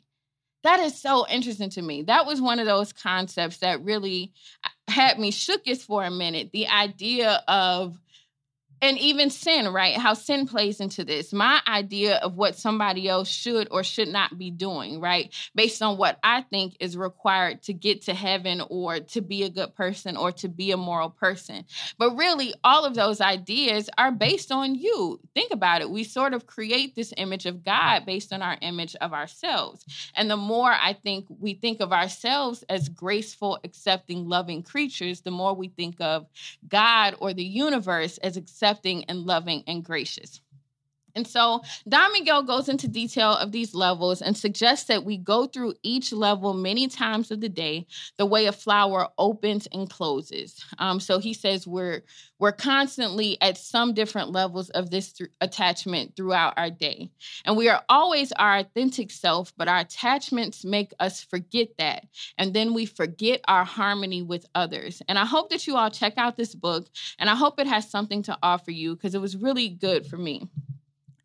That 0.65 0.81
is 0.81 1.01
so 1.01 1.27
interesting 1.29 1.71
to 1.71 1.83
me. 1.83 2.03
That 2.03 2.27
was 2.27 2.41
one 2.41 2.59
of 2.59 2.67
those 2.67 2.93
concepts 2.93 3.59
that 3.59 3.85
really 3.85 4.33
uh, 4.65 4.93
had 4.93 5.19
me 5.19 5.31
shookest 5.31 5.83
for 5.83 6.03
a 6.05 6.11
minute. 6.11 6.51
The 6.53 6.69
idea 6.69 7.43
of 7.47 8.01
and 8.83 8.99
even 8.99 9.31
sin, 9.31 9.73
right? 9.73 9.97
How 9.97 10.15
sin 10.15 10.47
plays 10.47 10.81
into 10.81 11.05
this. 11.05 11.33
My 11.33 11.61
idea 11.67 12.17
of 12.17 12.37
what 12.37 12.57
somebody 12.57 13.09
else 13.09 13.29
should 13.29 13.69
or 13.71 13.83
should 13.83 14.09
not 14.09 14.37
be 14.37 14.51
doing, 14.51 15.01
right? 15.01 15.33
Based 15.55 15.81
on 15.81 15.97
what 15.97 16.19
I 16.23 16.43
think 16.43 16.77
is 16.81 16.97
required 16.97 17.63
to 17.63 17.73
get 17.73 18.03
to 18.03 18.15
heaven 18.15 18.63
or 18.69 19.01
to 19.01 19.21
be 19.21 19.45
a 19.45 19.49
good 19.49 19.75
person 19.75 20.17
or 20.17 20.33
to 20.33 20.49
be 20.49 20.73
a 20.73 20.77
moral 20.77 21.11
person. 21.11 21.65
But 21.99 22.17
really, 22.17 22.53
all 22.63 22.85
of 22.85 22.95
those 22.95 23.21
ideas 23.21 23.89
are 23.97 24.13
based 24.13 24.53
on 24.53 24.75
you. 24.75 25.21
Think 25.35 25.53
about 25.53 25.81
it. 25.81 25.91
We 25.91 26.05
sort 26.05 26.35
of 26.35 26.47
create 26.47 26.95
this 26.95 27.15
image 27.17 27.47
of 27.47 27.65
God 27.65 28.05
based 28.05 28.33
on 28.33 28.43
our 28.43 28.59
image 28.61 28.97
of 29.01 29.13
ourselves. 29.13 29.85
And 30.15 30.31
the 30.31 30.37
more 30.37 30.71
I 30.73 30.93
think 30.93 31.27
we 31.29 31.55
think 31.55 31.81
of 31.81 31.93
ourselves 31.93 32.65
as 32.69 32.89
graceful, 32.89 33.59
accepting, 33.65 34.29
loving 34.29 34.63
creatures, 34.63 35.23
the 35.23 35.31
more 35.31 35.55
we 35.55 35.69
think 35.69 36.01
of 36.01 36.27
God 36.69 37.17
or 37.21 37.33
the 37.33 37.45
universe 37.45 38.19
as 38.19 38.37
accepting 38.37 38.64
accepting 38.65 39.05
and 39.05 39.19
loving 39.27 39.63
and 39.67 39.85
gracious. 39.85 40.41
And 41.15 41.27
so 41.27 41.63
Don 41.89 42.13
Miguel 42.13 42.43
goes 42.43 42.69
into 42.69 42.89
detail 42.89 43.31
of 43.37 43.53
these 43.53 43.75
levels 43.75 44.21
and 44.21 44.37
suggests 44.37 44.87
that 44.89 45.05
we 45.05 45.17
go 45.17 45.47
through 45.47 45.75
each 45.83 46.13
level 46.13 46.55
many 46.55 46.89
times 46.89 47.31
of 47.31 47.41
the 47.41 47.49
day, 47.49 47.87
the 48.19 48.27
way 48.27 48.47
a 48.47 48.53
flower 48.53 49.09
opens 49.19 49.69
and 49.73 49.89
closes. 49.89 50.65
Um, 50.79 51.01
so 51.01 51.19
he 51.19 51.35
says 51.35 51.67
we're 51.67 52.03
we're 52.41 52.53
constantly 52.53 53.39
at 53.41 53.57
some 53.57 53.95
different 53.95 54.31
levels 54.31 54.69
of 54.71 54.91
this 54.91 55.13
th- 55.13 55.31
attachment 55.41 56.17
throughout 56.17 56.55
our 56.57 56.69
day, 56.69 57.11
and 57.45 57.57
we 57.57 57.69
are 57.69 57.83
always 57.89 58.33
our 58.33 58.59
authentic 58.59 59.13
self, 59.13 59.53
but 59.57 59.69
our 59.69 59.79
attachments 59.79 60.65
make 60.65 60.93
us 60.99 61.23
forget 61.23 61.69
that, 61.79 62.07
and 62.37 62.53
then 62.53 62.75
we 62.75 62.87
forget 62.87 63.41
our 63.47 63.65
harmony 63.65 64.21
with 64.21 64.47
others. 64.55 65.01
And 65.09 65.19
I 65.19 65.25
hope 65.25 65.51
that 65.51 65.67
you 65.67 65.77
all 65.77 65.91
check 65.91 66.15
out 66.17 66.37
this 66.37 66.55
book, 66.55 66.89
and 67.19 67.31
I 67.31 67.37
hope 67.37 67.61
it 67.61 67.69
has 67.69 67.89
something 67.89 68.23
to 68.25 68.37
offer 68.43 68.73
you 68.73 68.97
because 68.97 69.15
it 69.15 69.21
was 69.21 69.37
really 69.37 69.69
good 69.69 70.05
for 70.05 70.19
me. 70.19 70.49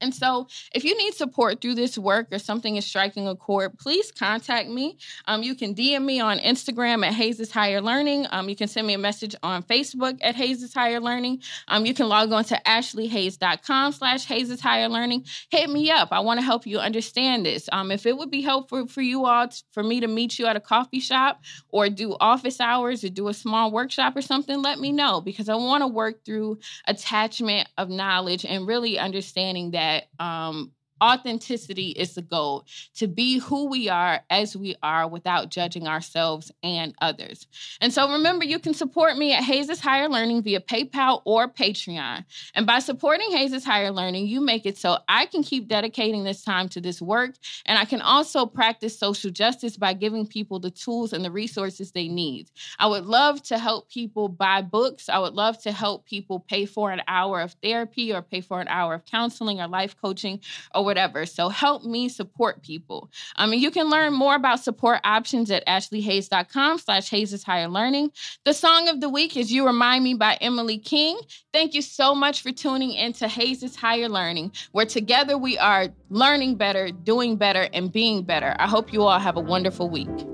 And 0.01 0.13
so, 0.13 0.47
if 0.73 0.83
you 0.83 0.97
need 0.97 1.13
support 1.13 1.61
through 1.61 1.75
this 1.75 1.97
work 1.97 2.27
or 2.31 2.39
something 2.39 2.75
is 2.75 2.85
striking 2.85 3.27
a 3.27 3.35
chord, 3.35 3.77
please 3.77 4.11
contact 4.11 4.69
me. 4.69 4.97
Um, 5.25 5.43
you 5.43 5.55
can 5.55 5.75
DM 5.75 6.05
me 6.05 6.19
on 6.19 6.39
Instagram 6.39 7.05
at 7.05 7.13
Hayes 7.13 7.51
Higher 7.51 7.81
Learning. 7.81 8.25
Um, 8.31 8.49
you 8.49 8.55
can 8.55 8.67
send 8.67 8.87
me 8.87 8.93
a 8.93 8.99
message 8.99 9.35
on 9.43 9.63
Facebook 9.63 10.17
at 10.21 10.35
Hayes 10.35 10.73
Higher 10.73 10.99
Learning. 10.99 11.41
Um, 11.67 11.85
you 11.85 11.93
can 11.93 12.07
log 12.07 12.31
on 12.31 12.43
to 12.45 12.61
ashleyhayes.com 12.65 13.91
slash 13.91 14.25
Hayes 14.25 14.59
Higher 14.61 14.89
Learning. 14.89 15.25
Hit 15.49 15.69
me 15.69 15.91
up. 15.91 16.09
I 16.11 16.19
want 16.21 16.39
to 16.39 16.45
help 16.45 16.65
you 16.65 16.79
understand 16.79 17.45
this. 17.45 17.67
Um, 17.71 17.91
if 17.91 18.05
it 18.05 18.17
would 18.17 18.31
be 18.31 18.41
helpful 18.41 18.87
for 18.87 19.01
you 19.01 19.25
all 19.25 19.47
t- 19.47 19.61
for 19.71 19.83
me 19.83 19.99
to 19.99 20.07
meet 20.07 20.39
you 20.39 20.45
at 20.45 20.55
a 20.55 20.61
coffee 20.61 20.99
shop 20.99 21.41
or 21.69 21.89
do 21.89 22.15
office 22.19 22.59
hours 22.59 23.03
or 23.03 23.09
do 23.09 23.27
a 23.27 23.33
small 23.33 23.71
workshop 23.71 24.15
or 24.15 24.21
something, 24.21 24.61
let 24.61 24.79
me 24.79 24.91
know 24.91 25.21
because 25.21 25.49
I 25.49 25.55
want 25.55 25.81
to 25.81 25.87
work 25.87 26.23
through 26.25 26.59
attachment 26.87 27.67
of 27.77 27.89
knowledge 27.89 28.45
and 28.45 28.67
really 28.67 28.97
understanding 28.97 29.71
that 29.71 29.88
that 29.89 30.23
um, 30.23 30.71
authenticity 31.01 31.89
is 31.89 32.15
the 32.15 32.21
goal 32.21 32.65
to 32.95 33.07
be 33.07 33.39
who 33.39 33.69
we 33.69 33.89
are 33.89 34.21
as 34.29 34.55
we 34.55 34.75
are 34.83 35.07
without 35.07 35.49
judging 35.49 35.87
ourselves 35.87 36.51
and 36.63 36.93
others. 37.01 37.47
And 37.81 37.93
so 37.93 38.11
remember, 38.11 38.45
you 38.45 38.59
can 38.59 38.73
support 38.73 39.17
me 39.17 39.33
at 39.33 39.43
Hayes 39.43 39.79
Higher 39.79 40.09
Learning 40.09 40.41
via 40.41 40.59
PayPal 40.59 41.21
or 41.25 41.47
Patreon. 41.47 42.25
And 42.55 42.65
by 42.65 42.79
supporting 42.79 43.31
Hayes 43.31 43.63
Higher 43.63 43.91
Learning, 43.91 44.27
you 44.27 44.41
make 44.41 44.65
it 44.65 44.77
so 44.77 44.97
I 45.07 45.25
can 45.25 45.43
keep 45.43 45.67
dedicating 45.67 46.23
this 46.23 46.43
time 46.43 46.69
to 46.69 46.81
this 46.81 47.01
work. 47.01 47.35
And 47.65 47.77
I 47.77 47.85
can 47.85 48.01
also 48.01 48.45
practice 48.45 48.97
social 48.97 49.31
justice 49.31 49.77
by 49.77 49.93
giving 49.93 50.27
people 50.27 50.59
the 50.59 50.71
tools 50.71 51.13
and 51.13 51.23
the 51.23 51.31
resources 51.31 51.91
they 51.91 52.07
need. 52.07 52.49
I 52.77 52.87
would 52.87 53.05
love 53.05 53.41
to 53.43 53.57
help 53.57 53.89
people 53.89 54.27
buy 54.27 54.61
books. 54.61 55.09
I 55.09 55.19
would 55.19 55.33
love 55.33 55.61
to 55.63 55.71
help 55.71 56.05
people 56.05 56.39
pay 56.39 56.65
for 56.65 56.91
an 56.91 57.01
hour 57.07 57.41
of 57.41 57.53
therapy 57.63 58.13
or 58.13 58.21
pay 58.21 58.41
for 58.41 58.61
an 58.61 58.67
hour 58.67 58.93
of 58.93 59.05
counseling 59.05 59.61
or 59.61 59.67
life 59.67 59.95
coaching 60.01 60.39
or 60.73 60.83
whatever. 60.89 61.27
So 61.27 61.49
help 61.49 61.83
me 61.83 62.09
support 62.09 62.63
people. 62.63 63.11
Um, 63.35 63.51
mean, 63.51 63.59
you 63.59 63.69
can 63.69 63.89
learn 63.89 64.11
more 64.11 64.33
about 64.33 64.59
support 64.59 64.99
options 65.03 65.51
at 65.51 65.65
ashleyhayes.com 65.67 66.79
slash 66.79 67.09
Hayes 67.11 67.43
Higher 67.43 67.67
Learning. 67.67 68.11
The 68.43 68.53
song 68.53 68.87
of 68.87 68.99
the 68.99 69.09
week 69.09 69.37
is 69.37 69.51
You 69.51 69.67
Remind 69.67 70.03
Me 70.03 70.15
by 70.15 70.35
Emily 70.41 70.79
King. 70.79 71.19
Thank 71.53 71.75
you 71.75 71.83
so 71.83 72.15
much 72.15 72.41
for 72.41 72.51
tuning 72.51 72.93
in 72.93 73.13
to 73.13 73.27
Hayes 73.27 73.75
Higher 73.75 74.09
Learning, 74.09 74.51
where 74.71 74.87
together 74.87 75.37
we 75.37 75.59
are 75.59 75.89
learning 76.09 76.55
better, 76.55 76.89
doing 76.89 77.35
better, 77.35 77.69
and 77.71 77.91
being 77.91 78.23
better. 78.23 78.55
I 78.57 78.67
hope 78.67 78.91
you 78.91 79.03
all 79.03 79.19
have 79.19 79.37
a 79.37 79.41
wonderful 79.41 79.89
week. 79.89 80.28